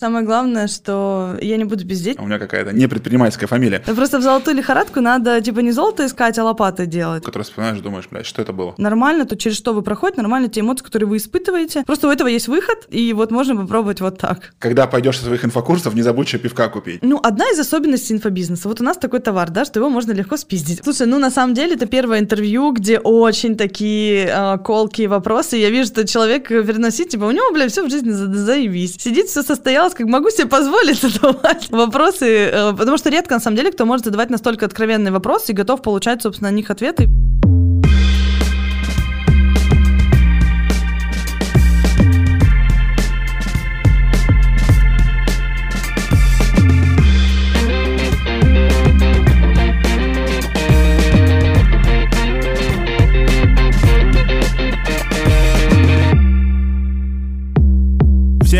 [0.00, 2.20] Самое главное, что я не буду бездеть.
[2.20, 3.82] У меня какая-то непредпринимательская фамилия.
[3.84, 7.24] Но просто в золотую лихорадку надо, типа, не золото искать, а лопатой делать.
[7.24, 8.74] Который вспоминаешь, думаешь, блядь, что это было?
[8.78, 11.82] Нормально, то через что вы проходите, нормально те эмоции, которые вы испытываете.
[11.84, 14.54] Просто у этого есть выход, и вот можно попробовать вот так.
[14.60, 17.02] Когда пойдешь со своих инфокурсов, не забудь еще пивка купить.
[17.02, 18.68] Ну, одна из особенностей инфобизнеса.
[18.68, 20.80] Вот у нас такой товар, да, что его можно легко спиздить.
[20.84, 25.56] Слушай, ну, на самом деле, это первое интервью, где очень такие э, колкие вопросы.
[25.56, 28.94] Я вижу, что человек переносит, типа, у него, бля, все в жизни за заебись.
[28.96, 33.40] Сидит, все состоялось, как могу себе позволить позволит задавать вопросы, э, потому что редко, на
[33.40, 37.08] самом деле, кто может задавать настолько откровенные вопросы и готов получать, собственно, на них ответы.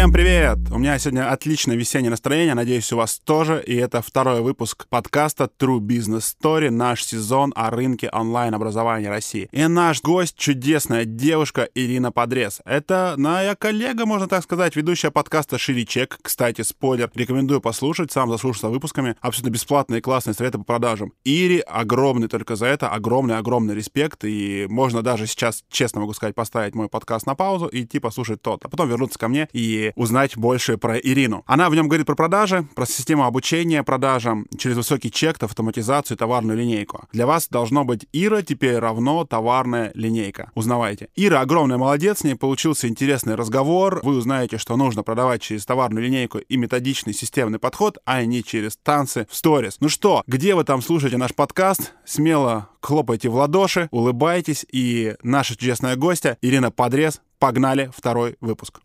[0.09, 0.59] Всем привет!
[0.71, 3.63] У меня сегодня отличное весеннее настроение, надеюсь, у вас тоже.
[3.67, 9.51] И это второй выпуск подкаста True Business Story, наш сезон о рынке онлайн-образования России.
[9.53, 12.63] И наш гость— чудесная девушка Ирина Подрез.
[12.65, 16.19] Это моя коллега, можно так сказать, ведущая подкаста «Шире чек».
[16.23, 19.15] Кстати, спойлер, рекомендую послушать, сам заслушался выпусками.
[19.21, 21.13] Абсолютно бесплатные классные советы по продажам.
[21.25, 24.25] Ире огромный только за это, огромный-огромный респект.
[24.25, 28.41] И можно даже сейчас, честно могу сказать, поставить мой подкаст на паузу и идти послушать
[28.41, 31.43] тот, а потом вернуться ко мне и узнать больше про Ирину.
[31.47, 36.59] Она в нем говорит про продажи, про систему обучения продажам через высокий чек, автоматизацию товарную
[36.59, 37.07] линейку.
[37.13, 40.51] Для вас должно быть Ира теперь равно товарная линейка.
[40.55, 41.09] Узнавайте.
[41.17, 44.01] Ира огромная молодец, с ней получился интересный разговор.
[44.03, 48.77] Вы узнаете, что нужно продавать через товарную линейку и методичный системный подход, а не через
[48.77, 49.77] танцы в сторис.
[49.81, 51.93] Ну что, где вы там слушаете наш подкаст?
[52.05, 57.21] Смело хлопайте в ладоши, улыбайтесь, и наша чудесная гостья Ирина Подрез.
[57.39, 58.81] Погнали второй выпуск.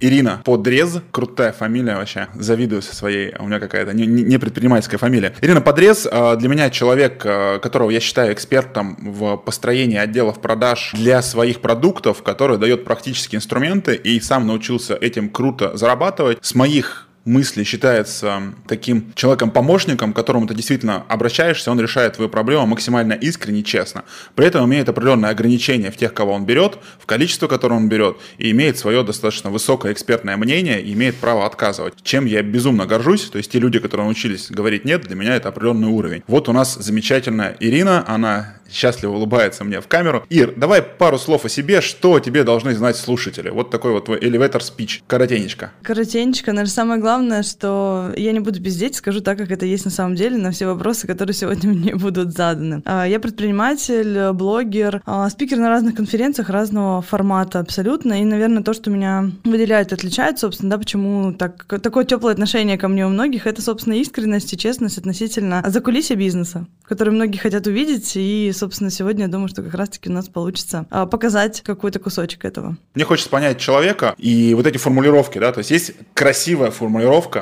[0.00, 5.34] Ирина Подрез, крутая фамилия вообще, завидую со своей, у меня какая-то не, не предпринимательская фамилия.
[5.42, 10.92] Ирина Подрез а, для меня человек, а, которого я считаю экспертом в построении отделов продаж
[10.94, 16.38] для своих продуктов, который дает практические инструменты и сам научился этим круто зарабатывать.
[16.40, 22.66] С моих мысли считается таким человеком-помощником, к которому ты действительно обращаешься, он решает твою проблему
[22.66, 24.04] максимально искренне, честно.
[24.34, 28.16] При этом имеет определенное ограничение в тех, кого он берет, в количестве, которое он берет,
[28.38, 31.94] и имеет свое достаточно высокое экспертное мнение, и имеет право отказывать.
[32.02, 35.48] Чем я безумно горжусь, то есть те люди, которые научились говорить «нет», для меня это
[35.48, 36.22] определенный уровень.
[36.26, 40.24] Вот у нас замечательная Ирина, она счастливо улыбается мне в камеру.
[40.30, 43.50] Ир, давай пару слов о себе, что тебе должны знать слушатели.
[43.50, 45.72] Вот такой вот твой elevator speech, коротенечко.
[45.82, 47.09] Коротенечко, наверное, самое главное,
[47.42, 50.66] что я не буду бездеть, скажу так, как это есть на самом деле, на все
[50.66, 52.82] вопросы, которые сегодня мне будут заданы.
[52.84, 58.72] А, я предприниматель, блогер, а, спикер на разных конференциях разного формата абсолютно, и, наверное, то,
[58.72, 63.46] что меня выделяет, отличает, собственно, да, почему так, такое теплое отношение ко мне у многих,
[63.46, 69.24] это, собственно, искренность и честность относительно закулисья бизнеса, который многие хотят увидеть, и собственно, сегодня
[69.24, 72.76] я думаю, что как раз-таки у нас получится а, показать какой-то кусочек этого.
[72.94, 76.99] Мне хочется понять человека и вот эти формулировки, да, то есть есть красивая формулировка,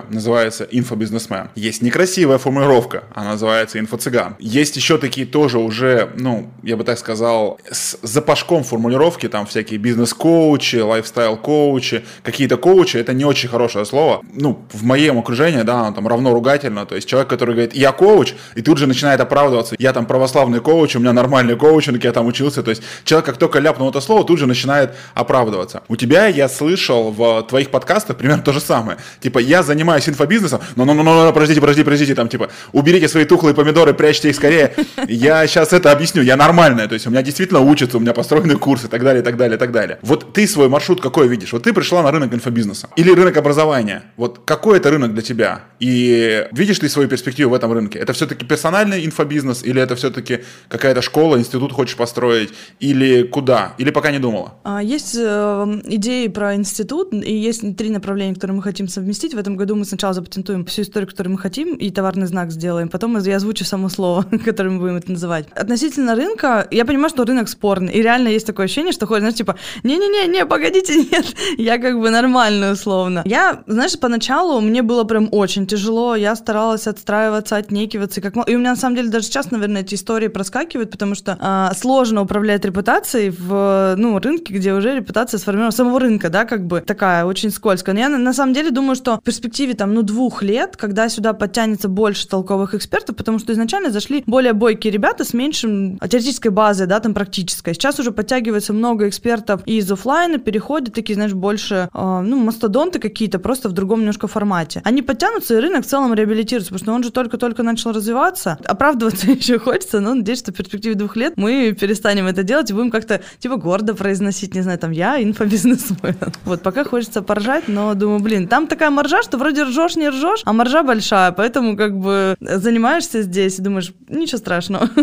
[0.08, 1.50] называется инфобизнесмен.
[1.54, 4.36] Есть некрасивая формулировка, она называется инфо-цыган.
[4.38, 9.78] Есть еще такие тоже уже, ну, я бы так сказал, с запашком формулировки, там всякие
[9.78, 14.22] бизнес-коучи, лайфстайл-коучи, какие-то коучи, это не очень хорошее слово.
[14.32, 17.92] Ну, в моем окружении, да, оно там равно ругательно, то есть человек, который говорит, я
[17.92, 22.12] коуч, и тут же начинает оправдываться, я там православный коуч, у меня нормальный коучинг, я
[22.12, 22.62] там учился.
[22.62, 25.82] То есть человек, как только ляпнул это слово, тут же начинает оправдываться.
[25.88, 28.98] У тебя я слышал в твоих подкастах примерно то же самое.
[29.20, 33.25] Типа, я занимаюсь инфобизнесом, но, но, но, но, подождите, подождите, подождите, там, типа, уберите свои
[33.25, 34.75] тухлые помидоры, прячьте их скорее.
[35.09, 38.56] Я сейчас это объясню, я нормальная, то есть у меня действительно учатся, у меня построены
[38.56, 39.98] курсы и так далее, и так далее, и так далее.
[40.03, 41.53] Вот ты свой маршрут какой видишь?
[41.53, 44.03] Вот ты пришла на рынок инфобизнеса или рынок образования.
[44.16, 45.62] Вот какой это рынок для тебя?
[45.81, 47.98] И видишь ты свою перспективу в этом рынке?
[47.98, 52.50] Это все-таки персональный инфобизнес или это все-таки какая-то школа, институт хочешь построить,
[52.81, 54.54] или куда, или пока не думала?
[54.64, 59.34] А, есть э, идеи про институт, и есть три направления, которые мы хотим совместить.
[59.38, 62.88] В этом году мы сначала запатентуем всю историю, которую мы хотим, и товарный знак сделаем.
[62.88, 65.46] Потом я озвучу само слово, которое мы будем это называть.
[65.55, 69.37] Относительно рынка, я понимаю, что рынок спорный, и реально есть такое ощущение, что ходит, знаешь,
[69.37, 69.55] типа,
[69.85, 71.25] не-не-не, не, погодите, нет,
[71.56, 73.23] я как бы нормально условно.
[73.26, 78.58] Я, знаешь, поначалу мне было прям очень тяжело, я старалась отстраиваться, отнекиваться, как и у
[78.58, 82.64] меня на самом деле даже сейчас, наверное, эти истории проскакивают, потому что а, сложно управлять
[82.64, 87.52] репутацией в ну, рынке, где уже репутация сформирована самого рынка, да, как бы такая очень
[87.52, 87.94] скользкая.
[87.94, 91.34] Но я на, на самом деле думаю, что перспективе там, ну, двух лет, когда сюда
[91.34, 96.86] подтянется больше толковых экспертов, потому что изначально зашли более бойкие ребята с меньшим теоретической базой,
[96.86, 97.75] да, там практической.
[97.75, 103.38] Сейчас уже подтягивается много экспертов из офлайна, переходят такие, знаешь, больше, э, ну, мастодонты какие-то,
[103.38, 104.80] просто в другом немножко формате.
[104.82, 108.56] Они подтянутся, и рынок в целом реабилитируется, потому что он же только-только начал развиваться.
[108.64, 112.72] Оправдываться еще хочется, но надеюсь, что в перспективе двух лет мы перестанем это делать и
[112.72, 116.16] будем как-то, типа, гордо произносить, не знаю, там, я инфобизнесмен.
[116.44, 120.43] Вот, пока хочется поржать, но думаю, блин, там такая маржа, что вроде ржешь, не ржешь,
[120.44, 124.88] а маржа большая, поэтому как бы занимаешься здесь и думаешь, ничего страшного.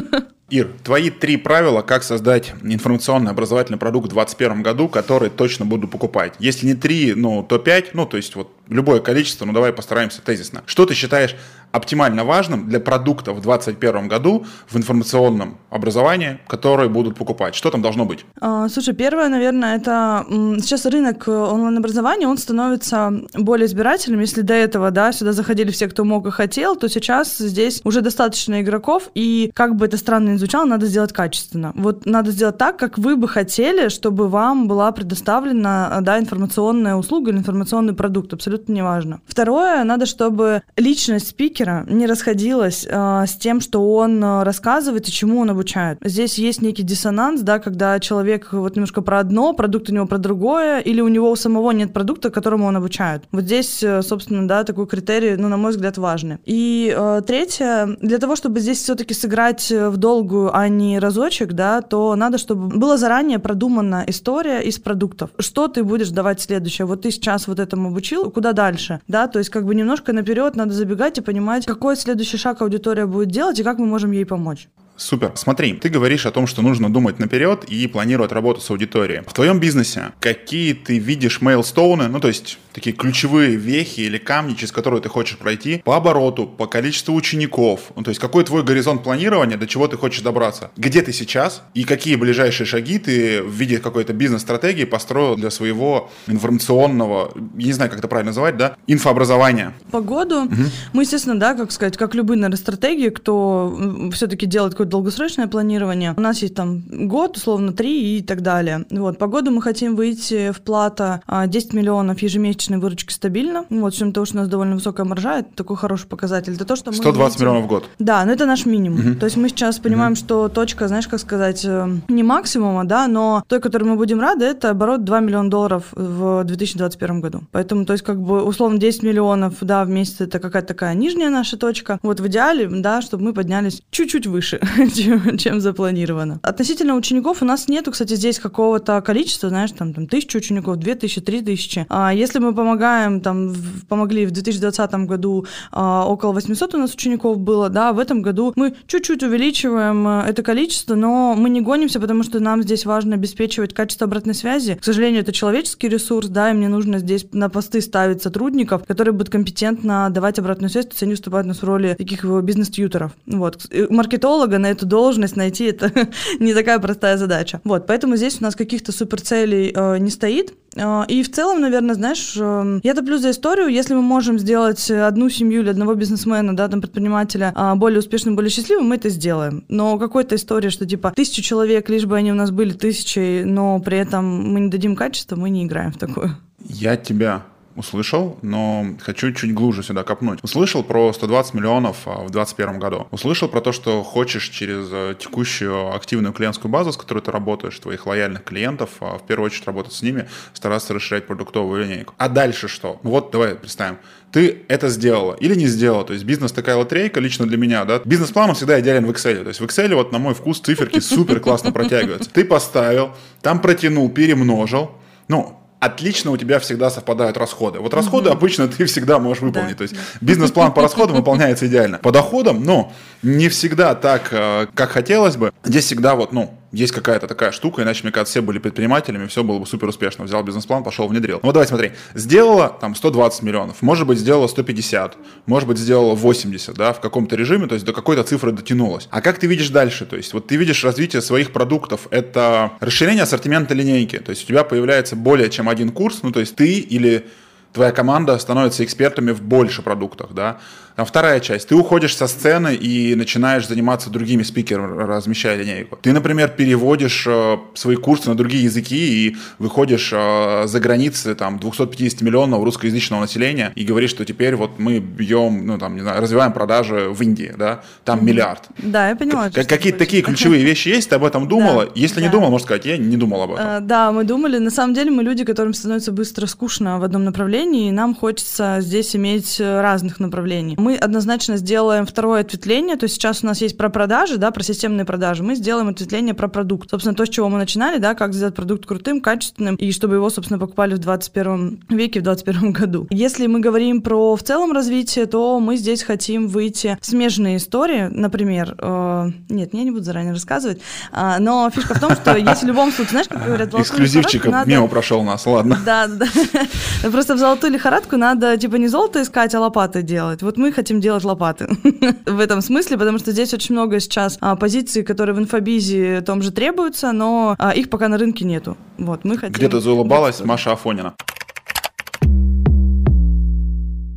[0.52, 5.88] Ир, твои три правила, как создать информационный образовательный продукт в 2021 году, который точно буду
[5.88, 6.36] покупать.
[6.38, 10.22] Если не три, ну, то пять, ну, то есть вот любое количество, ну, давай постараемся
[10.22, 10.62] тезисно.
[10.68, 11.36] Что ты считаешь
[11.76, 17.56] оптимально важным для продукта в 2021 году в информационном образовании, которые будут покупать?
[17.56, 18.26] Что там должно быть?
[18.40, 20.26] А, слушай, первое, наверное, это
[20.62, 24.22] сейчас рынок онлайн-образования, он становится более избирательным.
[24.22, 28.02] Если до этого, да, сюда заходили все, кто мог и хотел, то сейчас здесь уже
[28.02, 31.72] достаточно игроков, и как бы это странно ни звучало, надо сделать качественно.
[31.76, 37.32] Вот надо сделать так, как вы бы хотели, чтобы вам была предоставлена, да, информационная услуга
[37.32, 39.22] или информационный продукт, абсолютно неважно.
[39.28, 45.08] Второе, надо, чтобы личность спикера спикера не расходилась э, с тем, что он а, рассказывает
[45.08, 45.98] и чему он обучает.
[46.04, 50.18] Здесь есть некий диссонанс, да, когда человек вот немножко про одно, продукт у него про
[50.18, 53.24] другое, или у него у самого нет продукта, которому он обучает.
[53.32, 56.38] Вот здесь, э, собственно, да, такой критерий, ну, на мой взгляд, важный.
[56.46, 61.82] И э, третье, для того, чтобы здесь все-таки сыграть в долгую, а не разочек, да,
[61.82, 65.30] то надо, чтобы была заранее продумана история из продуктов.
[65.40, 66.86] Что ты будешь давать следующее?
[66.86, 69.00] Вот ты сейчас вот этому обучил, куда дальше?
[69.08, 72.62] Да, то есть как бы немножко наперед надо забегать и понимать, понимать, какой следующий шаг
[72.62, 74.68] аудитория будет делать и как мы можем ей помочь.
[74.98, 75.32] Супер.
[75.36, 79.22] Смотри, ты говоришь о том, что нужно думать наперед и планировать работу с аудиторией.
[79.28, 84.54] В твоем бизнесе какие ты видишь мейлстоуны, ну то есть такие ключевые вехи или камни,
[84.54, 88.64] через которые ты хочешь пройти по обороту, по количеству учеников, ну то есть какой твой
[88.64, 93.42] горизонт планирования, до чего ты хочешь добраться, где ты сейчас и какие ближайшие шаги ты
[93.42, 98.58] в виде какой-то бизнес-стратегии построил для своего информационного, я не знаю, как это правильно называть,
[98.58, 99.74] да, инфообразования.
[99.92, 100.56] По году угу.
[100.92, 106.14] мы, естественно, да, как сказать, как любые, наверное, стратегии, кто все-таки делает какое-то долгосрочное планирование.
[106.18, 108.86] У нас есть там год, условно, три и так далее.
[108.90, 112.22] Вот, по году мы хотим выйти в плата 10 а, миллионов
[112.66, 113.66] ежемесячной выручки стабильно.
[113.70, 116.54] Вот, с учетом того, что у нас довольно высокая маржа, это такой хороший показатель.
[116.54, 117.48] Это то, что 120 выйдем...
[117.48, 117.90] миллионов в год?
[118.00, 119.00] Да, но это наш минимум.
[119.00, 119.20] Угу.
[119.20, 120.20] То есть мы сейчас понимаем, угу.
[120.20, 124.46] что точка, знаешь, как сказать, э, не максимума, да, но той, которой мы будем рады,
[124.46, 127.42] это оборот 2 миллиона долларов в 2021 году.
[127.52, 131.30] Поэтому, то есть, как бы, условно, 10 миллионов, да, в месяц это какая-то такая нижняя
[131.30, 132.00] наша точка.
[132.02, 134.60] Вот в идеале, да, чтобы мы поднялись чуть-чуть выше.
[134.96, 136.40] чем, чем запланировано.
[136.42, 140.96] Относительно учеников у нас нету, кстати, здесь какого-то количества, знаешь, там, там тысячу учеников, две
[140.96, 141.86] тысячи, три тысячи.
[141.90, 146.94] А если мы помогаем, там, в, помогли в 2020 году а, около 800 у нас
[146.94, 151.62] учеников было, да, в этом году мы чуть-чуть увеличиваем а, это количество, но мы не
[151.62, 154.76] гонимся, потому что нам здесь важно обеспечивать качество обратной связи.
[154.76, 159.14] К сожалению, это человеческий ресурс, да, и мне нужно здесь на посты ставить сотрудников, которые
[159.14, 163.12] будут компетентно давать обратную связь, то есть они выступают у нас в роли таких бизнес-тьютеров.
[163.26, 163.68] Вот.
[163.90, 165.92] Маркетолога на эту должность найти это
[166.40, 167.62] не такая простая задача.
[167.64, 170.54] Вот, поэтому здесь у нас каких-то суперцелей э, не стоит.
[170.76, 172.42] Э, и в целом, наверное, знаешь, э,
[172.84, 176.82] я топлю за историю, если мы можем сделать одну семью или одного бизнесмена, да, там,
[176.82, 179.64] предпринимателя э, более успешным, более счастливым, мы это сделаем.
[179.70, 183.80] Но какой-то история, что типа тысячу человек, лишь бы они у нас были тысячи, но
[183.80, 186.36] при этом мы не дадим качества, мы не играем в такую.
[186.60, 187.44] Я тебя
[187.76, 190.40] услышал, но хочу чуть глубже сюда копнуть.
[190.44, 193.08] Услышал про 120 миллионов а, в 2021 году.
[193.12, 197.78] Услышал про то, что хочешь через э, текущую активную клиентскую базу, с которой ты работаешь,
[197.80, 202.14] твоих лояльных клиентов, а, в первую очередь работать с ними, стараться расширять продуктовую линейку.
[202.18, 203.00] А дальше что?
[203.04, 203.98] Вот давай представим.
[204.32, 206.04] Ты это сделала или не сделала.
[206.04, 208.02] То есть бизнес такая лотерейка лично для меня, да.
[208.04, 209.44] Бизнес-план всегда идеален в Excel.
[209.44, 212.30] То есть в Excel вот на мой вкус циферки супер классно протягиваются.
[212.30, 214.92] Ты поставил, там протянул, перемножил.
[215.28, 217.80] Ну, отлично у тебя всегда совпадают расходы.
[217.80, 218.38] Вот расходы угу.
[218.38, 219.72] обычно ты всегда можешь выполнить.
[219.72, 219.78] Да.
[219.78, 222.00] То есть бизнес-план по расходам выполняется идеально.
[222.00, 222.92] По доходам, ну,
[223.24, 225.52] не всегда так, э, как хотелось бы.
[225.64, 229.44] Здесь всегда вот, ну, есть какая-то такая штука, иначе, мне кажется, все были предпринимателями, все
[229.44, 230.26] было бы супер успешно.
[230.26, 231.40] Взял бизнес-план, пошел, внедрил.
[231.42, 231.94] Ну, вот давай смотри.
[232.14, 237.36] Сделала там 120 миллионов, может быть, сделала 150, может быть, сделала 80, да, в каком-то
[237.36, 239.08] режиме, то есть до какой-то цифры дотянулась.
[239.10, 240.06] А как ты видишь дальше?
[240.06, 244.48] То есть вот ты видишь развитие своих продуктов, это расширение ассортимента линейки, то есть у
[244.48, 247.26] тебя появляется более чем один курс, ну, то есть ты или
[247.72, 250.60] твоя команда становится экспертами в больше продуктах, да,
[250.96, 251.68] Там вторая часть.
[251.68, 255.98] Ты уходишь со сцены и начинаешь заниматься другими спикерами, размещая линейку.
[256.02, 261.60] Ты, например, переводишь э, свои курсы на другие языки и выходишь э, за границы там
[261.60, 266.22] 250 миллионов русскоязычного населения и говоришь, что теперь вот мы бьем, ну там, не знаю,
[266.22, 268.64] развиваем продажи в Индии, да, там миллиард.
[268.78, 269.50] Да, я поняла.
[269.50, 271.90] Какие-то такие ключевые вещи есть, ты об этом думала?
[271.96, 273.66] Если не думала, можно сказать, я не думал об этом.
[273.66, 274.60] Э, да, мы думали.
[274.60, 278.78] На самом деле мы люди, которым становится быстро скучно в одном направлении, и нам хочется
[278.80, 280.78] здесь иметь разных направлений.
[280.86, 284.62] Мы однозначно сделаем второе ответвление, то есть сейчас у нас есть про продажи, да, про
[284.62, 286.92] системные продажи, мы сделаем ответвление про продукт.
[286.92, 290.30] Собственно, то, с чего мы начинали, да, как сделать продукт крутым, качественным, и чтобы его,
[290.30, 293.08] собственно, покупали в 21 веке, в 21 году.
[293.10, 298.08] Если мы говорим про в целом развитие, то мы здесь хотим выйти в смежные истории,
[298.12, 302.66] например, э, нет, я не буду заранее рассказывать, э, но фишка в том, что если
[302.66, 304.70] в любом случае, знаешь, как говорят, Эксклюзивчик надо...
[304.70, 305.80] мимо прошел нас, ладно.
[305.84, 307.10] Да, да, да.
[307.10, 310.44] Просто в золотую лихорадку надо, типа, не золото искать, а лопаты делать.
[310.44, 311.68] Вот мы хотим делать лопаты
[312.26, 316.42] в этом смысле, потому что здесь очень много сейчас а, позиций, которые в инфобизе том
[316.42, 318.78] же требуются, но а, их пока на рынке нету.
[318.98, 319.56] Вот, мы хотим...
[319.56, 321.14] Где-то заулыбалась Маша Афонина.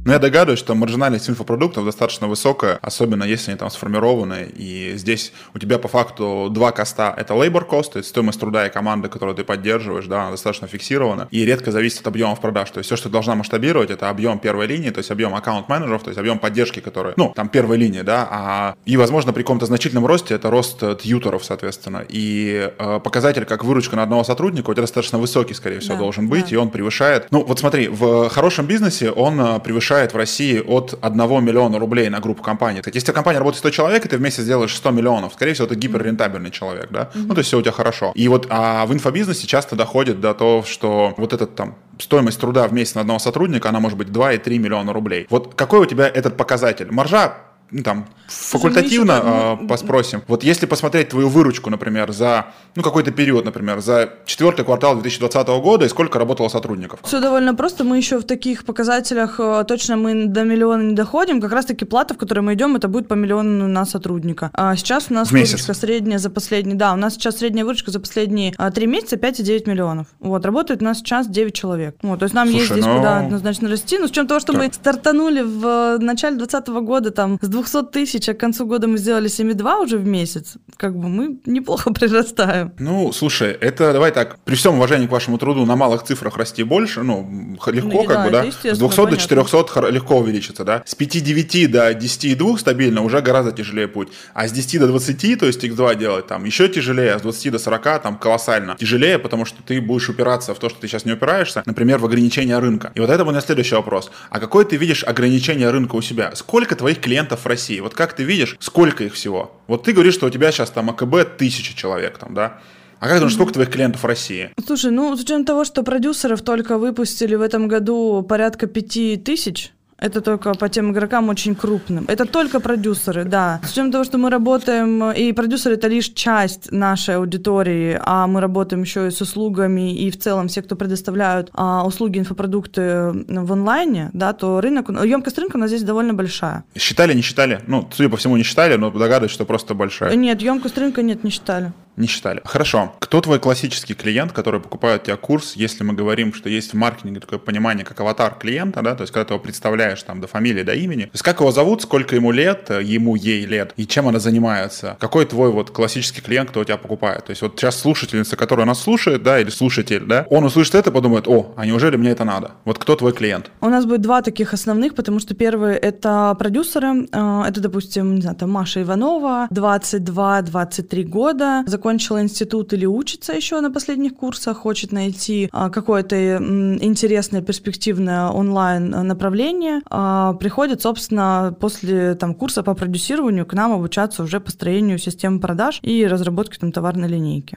[0.09, 4.51] Но я догадываюсь, что маржинальность инфопродуктов достаточно высокая, особенно если они там сформированы.
[4.57, 7.13] И здесь у тебя по факту два коста.
[7.15, 10.67] Это labor cost, то есть стоимость труда и команды, которую ты поддерживаешь, да, она достаточно
[10.67, 11.29] фиксирована.
[11.31, 12.71] И редко зависит от объемов продаж.
[12.71, 16.03] То есть все, что ты должна масштабировать, это объем первой линии, то есть объем аккаунт-менеджеров,
[16.03, 19.67] то есть объем поддержки, который, ну, там первой линии, да, а, и, возможно, при каком-то
[19.67, 22.03] значительном росте это рост тьюторов, соответственно.
[22.09, 26.01] И э, показатель, как выручка на одного сотрудника, у тебя достаточно высокий, скорее всего, да,
[26.01, 26.55] должен быть, да.
[26.55, 30.61] и он превышает, ну, вот смотри, в хорошем бизнесе он э, превышает превышает в России
[30.61, 32.81] от 1 миллиона рублей на группу компаний.
[32.85, 35.75] Есть, если компания работает 100 человек, и ты вместе сделаешь 100 миллионов, скорее всего, ты
[35.75, 37.01] гиперрентабельный человек, да?
[37.01, 37.27] Mm-hmm.
[37.27, 38.13] Ну, то есть, все у тебя хорошо.
[38.15, 42.69] И вот а в инфобизнесе часто доходит до того, что вот этот там стоимость труда
[42.69, 45.27] в месяц на одного сотрудника, она может быть 2 и 3 миллиона рублей.
[45.31, 46.89] Вот какой у тебя этот показатель?
[46.91, 47.35] Маржа
[47.71, 50.23] ну, там, факультативно э, поспросим.
[50.27, 55.49] Вот если посмотреть твою выручку, например, за, ну, какой-то период, например, за четвертый квартал 2020
[55.49, 57.01] года и сколько работало сотрудников?
[57.03, 57.85] Все довольно просто.
[57.85, 61.41] Мы еще в таких показателях э, точно мы до миллиона не доходим.
[61.41, 64.51] Как раз-таки плата, в которой мы идем, это будет по миллиону на сотрудника.
[64.55, 66.77] А сейчас у нас выручка средняя за последние...
[66.77, 70.07] Да, у нас сейчас средняя выручка за последние а, три месяца 5,9 миллионов.
[70.21, 71.97] Вот, работает у нас сейчас 9 человек.
[72.03, 72.97] Вот, то есть нам Слушай, есть здесь ну...
[72.97, 73.99] куда однозначно расти.
[73.99, 74.63] Но с чем того, что так.
[74.63, 78.87] мы стартанули в э, начале 2020 года там с 200 тысяч, а к концу года
[78.87, 82.73] мы сделали 7,2 уже в месяц, как бы мы неплохо прирастаем.
[82.79, 86.63] Ну, слушай, это давай так, при всем уважении к вашему труду на малых цифрах расти
[86.63, 88.51] больше, ну, легко ну, как да, бы, да?
[88.51, 89.07] С 200 понятно.
[89.07, 90.83] до 400 легко увеличиться, да?
[90.87, 94.09] С 5,9 до 10,2 стабильно уже гораздо тяжелее путь.
[94.35, 97.53] А с 10 до 20, то есть x2 делать там еще тяжелее, а с 20
[97.53, 101.05] до 40 там колоссально тяжелее, потому что ты будешь упираться в то, что ты сейчас
[101.05, 102.93] не упираешься, например, в ограничение рынка.
[102.95, 104.11] И вот это будет следующий вопрос.
[104.31, 106.35] А какой ты видишь ограничение рынка у себя?
[106.35, 107.81] Сколько твоих клиентов России?
[107.81, 109.61] Вот как ты видишь, сколько их всего?
[109.67, 112.61] Вот ты говоришь, что у тебя сейчас там АКБ тысяча человек там, да?
[113.01, 114.51] А как думаешь, сколько твоих клиентов в России?
[114.65, 119.73] Слушай, ну, с учетом того, что продюсеров только выпустили в этом году порядка пяти тысяч,
[119.99, 122.05] это только по тем игрокам очень крупным.
[122.09, 123.61] Это только продюсеры, да.
[123.65, 128.41] С учетом того, что мы работаем, и продюсеры это лишь часть нашей аудитории, а мы
[128.41, 132.83] работаем еще и с услугами, и в целом все, кто предоставляют а, услуги, инфопродукты
[133.29, 136.65] в онлайне, да, то рынок, емкость рынка у нас здесь довольно большая.
[136.77, 137.61] Считали, не считали?
[137.67, 140.15] Ну, судя по всему, не считали, но догадываюсь, что просто большая.
[140.15, 142.41] Нет, емкость рынка нет, не считали не считали.
[142.45, 142.95] Хорошо.
[142.99, 146.77] Кто твой классический клиент, который покупает у тебя курс, если мы говорим, что есть в
[146.77, 150.27] маркетинге такое понимание, как аватар клиента, да, то есть когда ты его представляешь там до
[150.27, 153.87] фамилии, до имени, то есть как его зовут, сколько ему лет, ему, ей лет, и
[153.87, 157.27] чем она занимается, какой твой вот классический клиент, кто у тебя покупает.
[157.27, 160.93] То есть вот сейчас слушательница, которая нас слушает, да, или слушатель, да, он услышит это
[160.93, 162.53] подумает, о, а неужели мне это надо?
[162.65, 163.51] Вот кто твой клиент?
[163.61, 168.23] У нас будет два таких основных, потому что первый это продюсеры, э, это, допустим, не
[168.23, 174.59] знаю, там Маша Иванова, 22-23 года, закон закончила институт или учится еще на последних курсах,
[174.59, 176.37] хочет найти а, какое-то
[176.83, 184.23] интересное, перспективное онлайн направление, а, приходит, собственно, после там, курса по продюсированию к нам обучаться
[184.23, 187.57] уже построению системы продаж и разработке там, товарной линейки.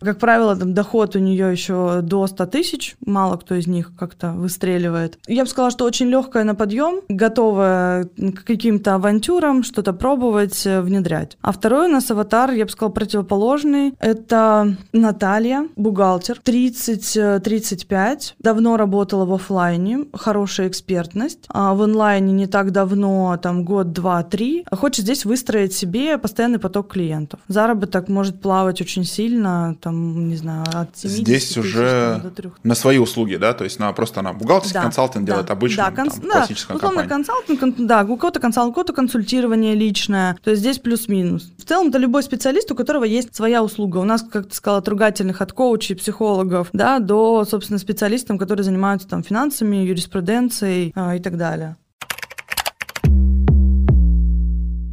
[0.00, 4.30] Как правило, там, доход у нее еще до 100 тысяч, мало кто из них как-то
[4.32, 5.18] выстреливает.
[5.26, 11.36] Я бы сказала, что очень легкая на подъем, готовая к каким-то авантюрам, что-то пробовать, внедрять.
[11.40, 13.94] А второй у нас аватар, я бы сказала, противоположный сложный.
[14.00, 21.44] Это Наталья, бухгалтер, 30-35, давно работала в офлайне, хорошая экспертность.
[21.48, 24.64] А в онлайне не так давно, там год, два, три.
[24.72, 27.38] Хочет здесь выстроить себе постоянный поток клиентов.
[27.46, 32.30] Заработок может плавать очень сильно, там, не знаю, от 70 Здесь тысяч, уже там, до
[32.30, 32.50] 3.
[32.64, 33.52] на свои услуги, да?
[33.52, 36.32] То есть на просто на бухгалтерский Да, консалтинг да, делает обычно да, конс- там, да,
[36.40, 37.10] классическую условно компанию.
[37.26, 41.52] консалтинг, кон- да, у кого-то консалтинг, у кого-то консультирование личное, то есть здесь плюс-минус.
[41.58, 43.98] В целом это любой специалист, у которого есть своя услуга.
[43.98, 48.64] У нас, как ты сказала, от ругательных, от коучей, психологов, да, до, собственно, специалистов, которые
[48.64, 51.76] занимаются там финансами, юриспруденцией а, и так далее.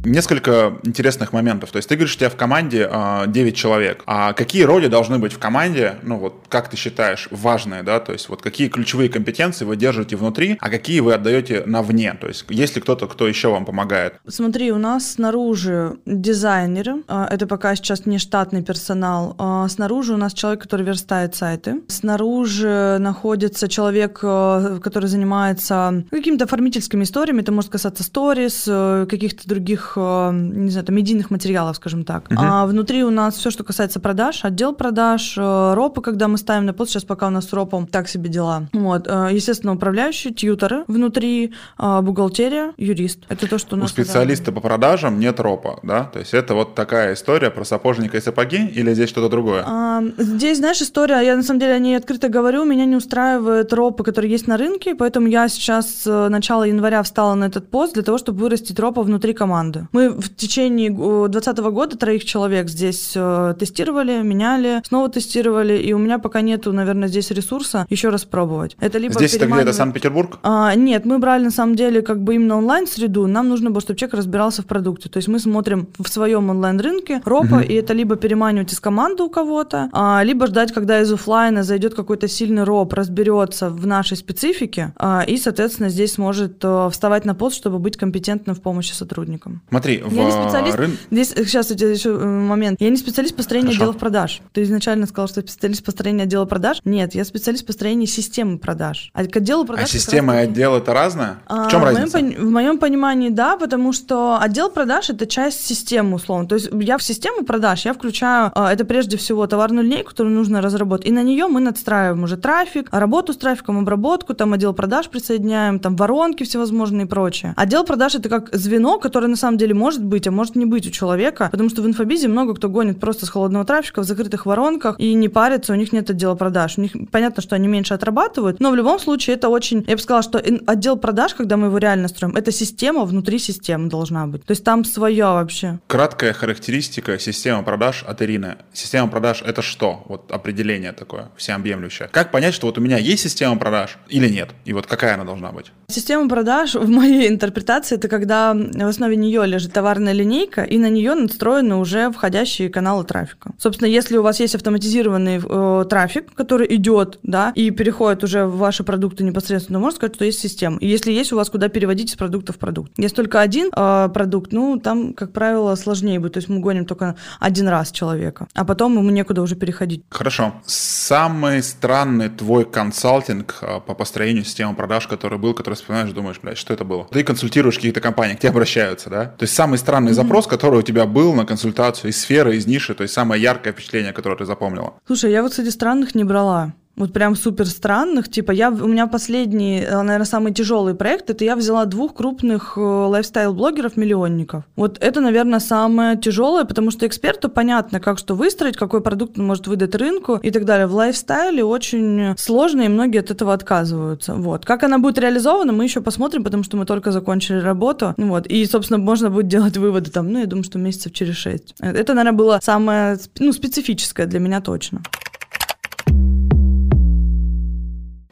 [0.04, 1.70] Несколько интересных моментов.
[1.70, 4.02] То есть ты говоришь, у тебя в команде э, 9 человек.
[4.06, 8.00] А какие роли должны быть в команде, ну вот как ты считаешь, важные, да?
[8.00, 12.14] То есть вот какие ключевые компетенции вы держите внутри, а какие вы отдаете навне?
[12.20, 14.14] То есть есть ли кто-то, кто еще вам помогает?
[14.28, 20.16] Смотри, у нас снаружи дизайнеры, а, это пока сейчас не штатный персонал, а снаружи у
[20.16, 27.52] нас человек, который верстает сайты, снаружи находится человек, э, который занимается какими-то оформительскими историями, это
[27.52, 32.26] может касаться сторис, э, каких-то других, э, не знаю, там, медийных материалов, скажем так.
[32.36, 36.66] А внутри у нас все, что касается продаж, отдел продаж, э, ропы, когда мы ставим
[36.66, 38.68] на пост, сейчас пока у нас с ропом так себе дела.
[38.72, 43.20] Вот, э, естественно, управляющие, тьютеры внутри, бухгалтерия, юрист.
[43.28, 43.90] Это то, что у У нас...
[43.90, 46.04] специалиста по продажам нет ропа, да?
[46.04, 49.62] То есть это вот такая история про сапожника и сапоги или здесь что-то другое?
[49.66, 53.72] А, Здесь, знаешь, история, я на самом деле о ней открыто говорю, меня не устраивают
[53.72, 57.94] ропы, которые есть на рынке, поэтому я сейчас с начала января встала на этот пост
[57.94, 59.83] для того, чтобы вырастить ропа внутри команды.
[59.92, 65.98] Мы в течение 2020 года троих человек здесь э, тестировали, меняли, снова тестировали, и у
[65.98, 68.76] меня пока нету, наверное, здесь ресурса еще раз пробовать.
[68.80, 70.38] Это либо Здесь это где-то переманивать- Санкт-Петербург?
[70.42, 73.26] а, нет, мы брали на самом деле как бы именно онлайн-среду.
[73.26, 75.08] Нам нужно было, чтобы человек разбирался в продукте.
[75.08, 79.30] То есть мы смотрим в своем онлайн-рынке ропа, и это либо переманивать из команды у
[79.30, 84.92] кого-то, а, либо ждать, когда из офлайна зайдет какой-то сильный роп, разберется в нашей специфике,
[84.96, 89.62] а, и, соответственно, здесь сможет э, вставать на пост, чтобы быть компетентным в помощи сотрудникам.
[89.74, 90.78] Смотри, в Я не специалист.
[90.78, 92.80] рын- Здесь э, сейчас эти еще э, момент.
[92.80, 93.82] Я не специалист построения Хорошо.
[93.82, 94.40] отделов продаж.
[94.52, 96.80] Ты изначально сказал, что специалист построения отдела продаж.
[96.84, 99.10] Нет, я специалист построения системы продаж.
[99.14, 101.36] А к отделу продаж А система и раз-таки- отдел это разное?
[101.46, 102.18] а, В чем моем разница?
[102.18, 106.46] пони- в моем понимании, да, потому что отдел продаж это часть системы, условно.
[106.46, 110.34] То есть я в систему продаж, я включаю, а, это прежде всего товарную линейку, которую
[110.36, 114.72] нужно разработать, и на нее мы надстраиваем уже трафик, работу с трафиком, обработку, там отдел
[114.72, 117.54] продаж присоединяем, там воронки всевозможные и прочее.
[117.56, 120.86] Отдел продаж это как звено, которое на самом деле может быть, а может не быть
[120.86, 124.46] у человека, потому что в инфобизе много кто гонит просто с холодного трафика в закрытых
[124.46, 126.78] воронках и не парится, у них нет отдела продаж.
[126.78, 130.02] У них понятно, что они меньше отрабатывают, но в любом случае это очень, я бы
[130.02, 134.44] сказала, что отдел продаж, когда мы его реально строим, это система внутри системы должна быть.
[134.44, 135.78] То есть там свое вообще.
[135.86, 138.56] Краткая характеристика системы продаж от Ирины.
[138.72, 140.04] Система продаж это что?
[140.08, 142.08] Вот определение такое, всеобъемлющее.
[142.12, 144.50] Как понять, что вот у меня есть система продаж или нет?
[144.64, 145.72] И вот какая она должна быть?
[145.88, 150.88] Система продаж в моей интерпретации это когда в основе нее лежит товарная линейка, и на
[150.88, 153.52] нее надстроены уже входящие каналы трафика.
[153.58, 158.56] Собственно, если у вас есть автоматизированный э, трафик, который идет, да, и переходит уже в
[158.58, 160.78] ваши продукты непосредственно, можно сказать, что есть система.
[160.78, 162.92] И если есть у вас куда переводить из продукта в продукт.
[162.96, 166.34] Если только один э, продукт, ну, там, как правило, сложнее будет.
[166.34, 170.04] То есть мы гоним только один раз человека, а потом ему некуда уже переходить.
[170.10, 170.54] Хорошо.
[170.66, 176.58] Самый странный твой консалтинг а, по построению системы продаж, который был, который вспоминаешь, думаешь, блядь,
[176.58, 177.06] что это было?
[177.10, 179.33] Ты консультируешь какие-то компании, к тебе обращаются, да?
[179.38, 182.94] То есть самый странный запрос, который у тебя был на консультацию из сферы, из ниши,
[182.94, 184.94] то есть самое яркое впечатление, которое ты запомнила.
[185.06, 186.72] Слушай, я вот, кстати, странных не брала.
[186.96, 188.30] Вот прям супер странных.
[188.30, 192.74] Типа, я, у меня последний, э, наверное, самый тяжелый проект, это я взяла двух крупных
[192.76, 194.64] э, лайфстайл-блогеров-миллионников.
[194.76, 199.46] Вот это, наверное, самое тяжелое, потому что эксперту понятно, как что выстроить, какой продукт он
[199.46, 200.86] может выдать рынку и так далее.
[200.86, 204.34] В лайфстайле очень сложно, и многие от этого отказываются.
[204.34, 204.64] Вот.
[204.64, 208.14] Как она будет реализована, мы еще посмотрим, потому что мы только закончили работу.
[208.16, 208.46] Вот.
[208.46, 211.74] И, собственно, можно будет делать выводы там, ну, я думаю, что месяцев через шесть.
[211.80, 215.02] Это, наверное, было самое, ну, специфическое для меня точно.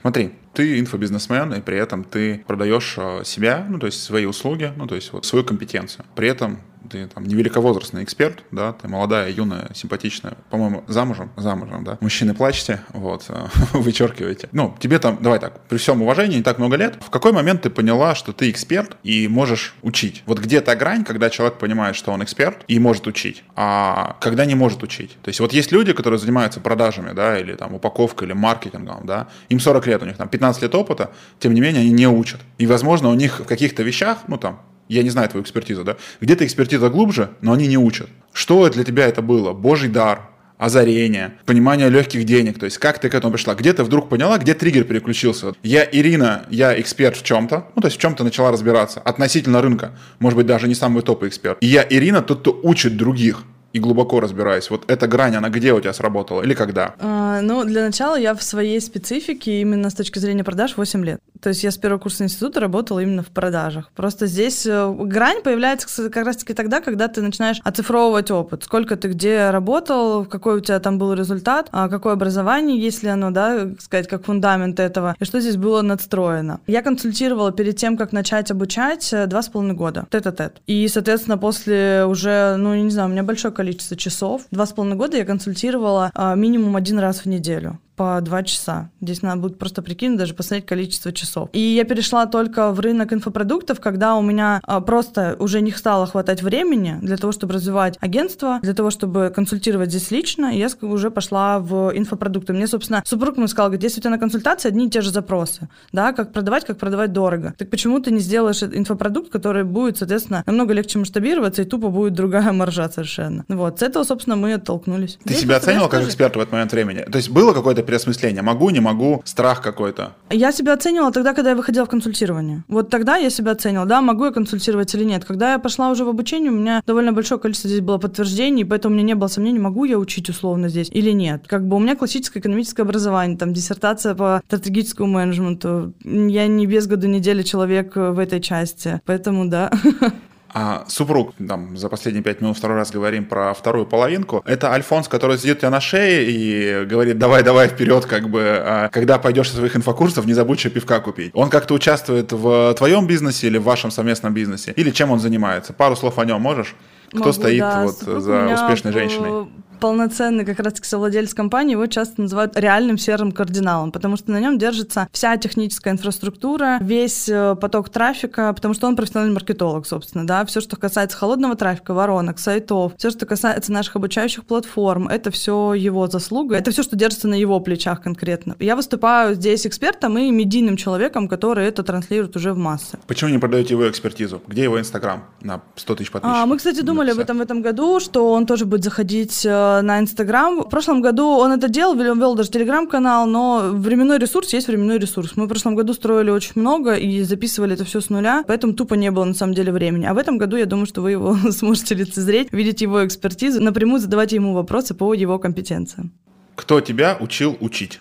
[0.02, 4.72] Смотри, ты инфобизнесмен, и при этом ты продаешь э, себя, ну, то есть свои услуги,
[4.76, 6.04] ну, то есть вот свою компетенцию.
[6.16, 6.58] При этом
[6.90, 12.80] ты там невеликовозрастный эксперт, да, ты молодая, юная, симпатичная, по-моему, замужем, замужем, да, мужчины плачете,
[12.90, 13.26] вот,
[13.72, 14.48] вычеркиваете.
[14.52, 17.62] Ну, тебе там, давай так, при всем уважении, не так много лет, в какой момент
[17.62, 20.22] ты поняла, что ты эксперт и можешь учить?
[20.26, 24.44] Вот где та грань, когда человек понимает, что он эксперт и может учить, а когда
[24.44, 25.16] не может учить?
[25.22, 29.28] То есть вот есть люди, которые занимаются продажами, да, или там упаковкой, или маркетингом, да,
[29.48, 32.40] им 40 лет, у них там 15 лет опыта, тем не менее они не учат.
[32.58, 34.60] И, возможно, у них в каких-то вещах, ну, там,
[34.92, 38.08] я не знаю твою экспертизу, да, где-то экспертиза глубже, но они не учат.
[38.32, 39.52] Что для тебя это было?
[39.52, 40.28] Божий дар,
[40.58, 42.58] озарение, понимание легких денег.
[42.58, 43.54] То есть как ты к этому пришла?
[43.54, 45.54] Где ты вдруг поняла, где триггер переключился?
[45.62, 49.92] Я Ирина, я эксперт в чем-то, ну то есть в чем-то начала разбираться относительно рынка.
[50.20, 51.58] Может быть, даже не самый топ эксперт.
[51.60, 54.70] И я Ирина, тот, кто учит других и глубоко разбираюсь.
[54.70, 56.94] Вот эта грань, она где у тебя сработала или когда?
[56.98, 61.20] А, ну, для начала я в своей специфике именно с точки зрения продаж 8 лет.
[61.42, 63.90] То есть я с первого курса института работала именно в продажах.
[63.96, 68.62] Просто здесь э, грань появляется как раз-таки тогда, когда ты начинаешь оцифровывать опыт.
[68.62, 73.32] Сколько ты где работал, какой у тебя там был результат, а какое образование, если оно,
[73.32, 76.60] да, сказать, как фундамент этого, и что здесь было надстроено.
[76.68, 80.62] Я консультировала перед тем, как начать обучать, э, два с половиной года, тет-а-тет.
[80.68, 84.42] И, соответственно, после уже, ну, не знаю, у меня большое количество часов.
[84.52, 88.90] Два с половиной года я консультировала а, минимум один раз в неделю по два часа.
[89.00, 91.48] Здесь надо будет просто прикинуть, даже посмотреть количество часов.
[91.52, 96.06] И я перешла только в рынок инфопродуктов, когда у меня а, просто уже не стало
[96.06, 100.68] хватать времени для того, чтобы развивать агентство, для того, чтобы консультировать здесь лично, и я
[100.82, 102.52] уже пошла в инфопродукты.
[102.52, 105.10] Мне, собственно, супруг мне сказал, говорит, если у тебя на консультации одни и те же
[105.10, 109.98] запросы, да, как продавать, как продавать дорого, так почему ты не сделаешь инфопродукт, который будет,
[109.98, 113.44] соответственно, намного легче масштабироваться, и тупо будет другая маржа совершенно.
[113.48, 115.18] Вот, с этого, собственно, мы оттолкнулись.
[115.24, 117.02] Ты здесь себя оценивал как эксперт в этот момент времени?
[117.02, 118.42] То есть было какое-то переосмысление?
[118.42, 120.12] Могу, не могу, страх какой-то?
[120.30, 122.64] Я себя оценивала тогда, когда я выходила в консультирование.
[122.68, 125.24] Вот тогда я себя оценивала, да, могу я консультировать или нет.
[125.24, 128.94] Когда я пошла уже в обучение, у меня довольно большое количество здесь было подтверждений, поэтому
[128.94, 131.44] у меня не было сомнений, могу я учить условно здесь или нет.
[131.46, 135.92] Как бы у меня классическое экономическое образование, там диссертация по стратегическому менеджменту.
[136.04, 139.70] Я не без году недели человек в этой части, поэтому да.
[140.54, 144.42] А супруг, там, за последние пять минут второй раз говорим про вторую половинку.
[144.44, 148.42] Это Альфонс, который сидит у тебя на шее и говорит, давай, давай вперед, как бы,
[148.42, 151.30] а когда пойдешь со своих инфокурсов, не забудь еще пивка купить.
[151.34, 154.72] Он как-то участвует в твоем бизнесе или в вашем совместном бизнесе?
[154.76, 155.72] Или чем он занимается?
[155.72, 156.74] Пару слов о нем можешь?
[157.08, 157.84] Кто Могу, стоит да.
[157.84, 159.48] вот Супруг за успешной женщиной?
[159.82, 164.56] Полноценный как раз-таки совладелец компании, его часто называют реальным серым кардиналом, потому что на нем
[164.56, 170.44] держится вся техническая инфраструктура, весь э, поток трафика, потому что он профессиональный маркетолог, собственно, да,
[170.44, 175.74] все, что касается холодного трафика, воронок, сайтов, все, что касается наших обучающих платформ, это все
[175.74, 178.54] его заслуга, это все, что держится на его плечах конкретно.
[178.60, 183.00] Я выступаю здесь экспертом и медийным человеком, который это транслирует уже в массы.
[183.08, 184.40] Почему не продаете его экспертизу?
[184.46, 186.40] Где его Инстаграм на 100 тысяч подписчиков?
[186.40, 189.71] А, мы, кстати, думали об этом в этом году, что он тоже будет заходить э,
[189.80, 190.62] на Инстаграм.
[190.62, 194.98] В прошлом году он это делал, вел, вел даже Телеграм-канал, но временной ресурс есть временной
[194.98, 195.32] ресурс.
[195.36, 198.94] Мы в прошлом году строили очень много и записывали это все с нуля, поэтому тупо
[198.94, 200.04] не было на самом деле времени.
[200.04, 204.00] А в этом году я думаю, что вы его сможете лицезреть, видеть его экспертизу, напрямую
[204.00, 206.12] задавать ему вопросы по его компетенциям.
[206.56, 208.00] Кто тебя учил учить?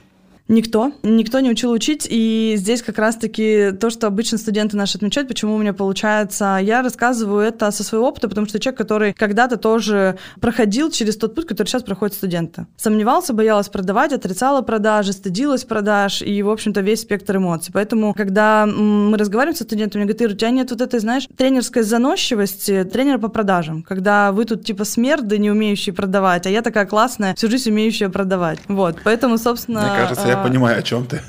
[0.51, 0.91] Никто.
[1.01, 2.05] Никто не учил учить.
[2.09, 6.59] И здесь как раз-таки то, что обычно студенты наши отмечают, почему у меня получается.
[6.61, 11.35] Я рассказываю это со своего опыта, потому что человек, который когда-то тоже проходил через тот
[11.35, 12.67] путь, который сейчас проходят студенты.
[12.75, 17.71] Сомневался, боялась продавать, отрицала продажи, стыдилась продаж и, в общем-то, весь спектр эмоций.
[17.73, 21.83] Поэтому, когда мы разговариваем со студентами, говорят, Ира, у тебя нет вот этой, знаешь, тренерской
[21.83, 26.85] заносчивости, тренера по продажам, когда вы тут типа смерды, не умеющие продавать, а я такая
[26.85, 28.59] классная, всю жизнь умеющая продавать.
[28.67, 29.81] Вот, поэтому, собственно...
[29.81, 31.21] Мне кажется, я понимаю, о чем ты.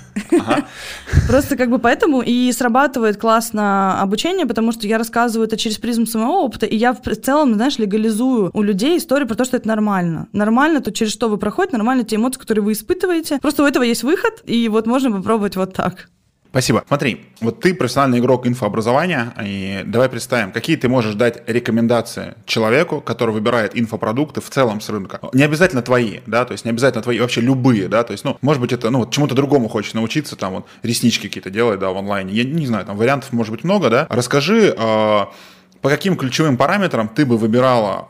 [1.28, 6.06] Просто как бы поэтому и срабатывает классно обучение, потому что я рассказываю это через призму
[6.06, 9.68] своего опыта, и я в целом, знаешь, легализую у людей историю про то, что это
[9.68, 10.28] нормально.
[10.32, 13.38] Нормально то, через что вы проходите, нормально те эмоции, которые вы испытываете.
[13.40, 16.08] Просто у этого есть выход, и вот можно попробовать вот так.
[16.52, 16.84] Спасибо.
[16.86, 23.00] Смотри, вот ты профессиональный игрок инфообразования, и давай представим, какие ты можешь дать рекомендации человеку,
[23.00, 25.18] который выбирает инфопродукты в целом с рынка.
[25.32, 28.36] Не обязательно твои, да, то есть не обязательно твои, вообще любые, да, то есть, ну,
[28.42, 31.88] может быть, это, ну, вот чему-то другому хочешь научиться, там, вот, реснички какие-то делать, да,
[31.88, 32.34] в онлайне.
[32.34, 34.06] Я не знаю, там вариантов может быть много, да.
[34.10, 35.24] Расскажи, э,
[35.82, 38.06] по каким ключевым параметрам ты бы выбирала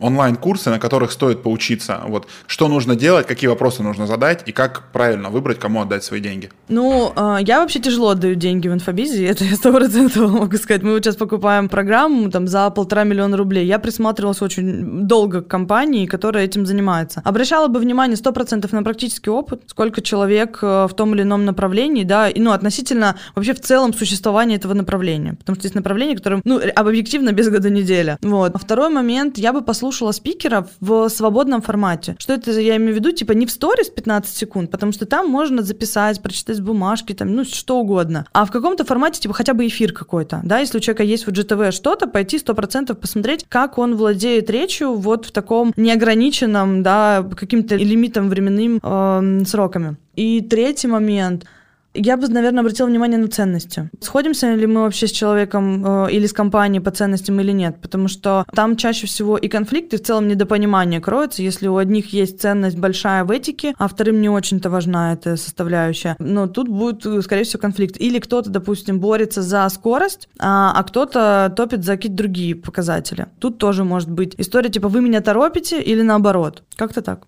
[0.00, 2.00] э, онлайн-курсы, на которых стоит поучиться?
[2.06, 6.20] Вот что нужно делать, какие вопросы нужно задать и как правильно выбрать, кому отдать свои
[6.20, 6.50] деньги?
[6.68, 10.82] Ну, э, я вообще тяжело отдаю деньги в инфобизе, это я сто процентов могу сказать.
[10.82, 13.64] Мы вот сейчас покупаем программу там за полтора миллиона рублей.
[13.64, 17.22] Я присматривалась очень долго к компании, которая этим занимается.
[17.24, 21.44] Обращала бы внимание сто процентов на практический опыт, сколько человек э, в том или ином
[21.44, 25.34] направлении, да, и, ну, относительно вообще в целом существования этого направления.
[25.34, 28.18] Потому что есть направление, которое, ну, объективно без года неделя.
[28.22, 28.52] Вот.
[28.54, 32.16] А второй момент, я бы послушала спикеров в свободном формате.
[32.18, 33.12] Что это я имею в виду?
[33.12, 37.44] Типа не в сторис 15 секунд, потому что там можно записать, прочитать бумажки, там, ну,
[37.44, 38.26] что угодно.
[38.32, 41.30] А в каком-то формате, типа хотя бы эфир какой-то, да, если у человека есть в
[41.30, 47.76] GTV что-то, пойти 100% посмотреть, как он владеет речью вот в таком неограниченном, да, каким-то
[47.76, 49.96] лимитом временным э, сроками.
[50.16, 51.44] И третий момент—
[52.00, 53.90] Я бы, наверное, обратила внимание на ценности.
[54.00, 58.06] Сходимся ли мы вообще с человеком э, или с компанией по ценностям или нет, потому
[58.06, 62.78] что там чаще всего и конфликты, в целом недопонимание кроется, если у одних есть ценность
[62.78, 66.14] большая в этике, а вторым не очень-то важна эта составляющая.
[66.20, 67.96] Но тут будет, скорее всего, конфликт.
[68.00, 73.26] Или кто-то, допустим, борется за скорость, а, а кто-то топит за какие-то другие показатели.
[73.40, 76.62] Тут тоже может быть история типа «вы меня торопите» или наоборот.
[76.76, 77.26] Как-то так.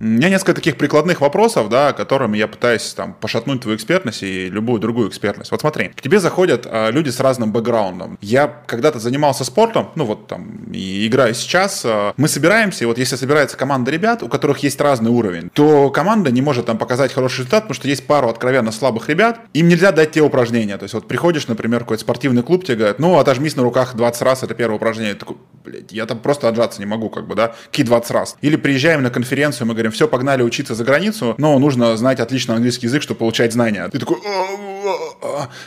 [0.00, 4.48] У меня несколько таких прикладных вопросов, да, которыми я пытаюсь там пошатнуть твою экспертность и
[4.48, 5.50] любую другую экспертность.
[5.50, 8.16] Вот смотри, к тебе заходят а, люди с разным бэкграундом.
[8.20, 11.82] Я когда-то занимался спортом, ну вот там, и играю сейчас.
[11.84, 15.90] А, мы собираемся, и вот если собирается команда ребят, у которых есть разный уровень, то
[15.90, 19.66] команда не может там показать хороший результат, потому что есть пару откровенно слабых ребят, им
[19.66, 20.78] нельзя дать те упражнения.
[20.78, 23.96] То есть вот приходишь, например, в какой-то спортивный клуб, тебе говорят, ну, отожмись на руках
[23.96, 25.14] 20 раз, это первое упражнение.
[25.14, 28.36] Ты такой, блядь, я там просто отжаться не могу, как бы, да, какие 20 раз.
[28.42, 32.54] Или приезжаем на конференцию, мы говорим, все, погнали учиться за границу, но нужно знать отлично
[32.54, 33.88] английский язык, чтобы получать знания.
[33.88, 34.18] Ты такой...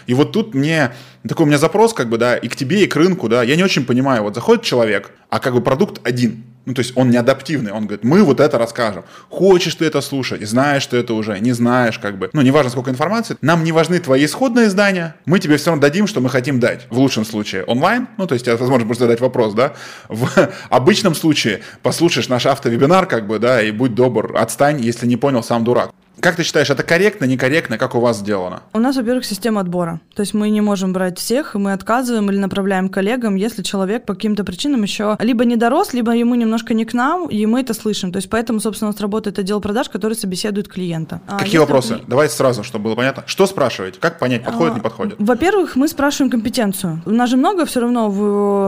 [0.07, 0.91] И вот тут мне
[1.27, 3.55] такой у меня запрос, как бы, да, и к тебе, и к рынку, да, я
[3.55, 7.09] не очень понимаю, вот заходит человек, а как бы продукт один, ну, то есть он
[7.09, 9.03] не адаптивный, он говорит, мы вот это расскажем.
[9.29, 12.29] Хочешь ты это слушать, знаешь ты это уже, не знаешь, как бы.
[12.33, 13.35] Ну, неважно, сколько информации.
[13.41, 16.87] Нам не важны твои исходные знания, мы тебе все равно дадим, что мы хотим дать.
[16.89, 19.73] В лучшем случае онлайн, ну, то есть, возможно, будешь задать вопрос, да.
[20.09, 20.29] В
[20.69, 25.43] обычном случае послушаешь наш автовебинар, как бы, да, и будь добр, отстань, если не понял,
[25.43, 25.91] сам дурак.
[26.21, 27.79] Как ты считаешь, это корректно, некорректно?
[27.79, 28.61] Как у вас сделано?
[28.73, 29.99] У нас, во-первых, система отбора.
[30.13, 34.13] То есть мы не можем брать всех, мы отказываем или направляем коллегам, если человек по
[34.13, 37.73] каким-то причинам еще либо не дорос, либо ему немножко не к нам, и мы это
[37.73, 38.11] слышим.
[38.11, 41.21] То есть поэтому, собственно, у нас работает отдел продаж, который собеседует клиента.
[41.27, 41.93] А Какие а вопросы?
[41.93, 42.05] Если...
[42.07, 43.23] Давайте сразу, чтобы было понятно.
[43.25, 43.99] Что спрашиваете?
[43.99, 45.15] Как понять, подходит, а, не подходит?
[45.17, 47.01] Во-первых, мы спрашиваем компетенцию.
[47.07, 48.21] У нас же много все равно в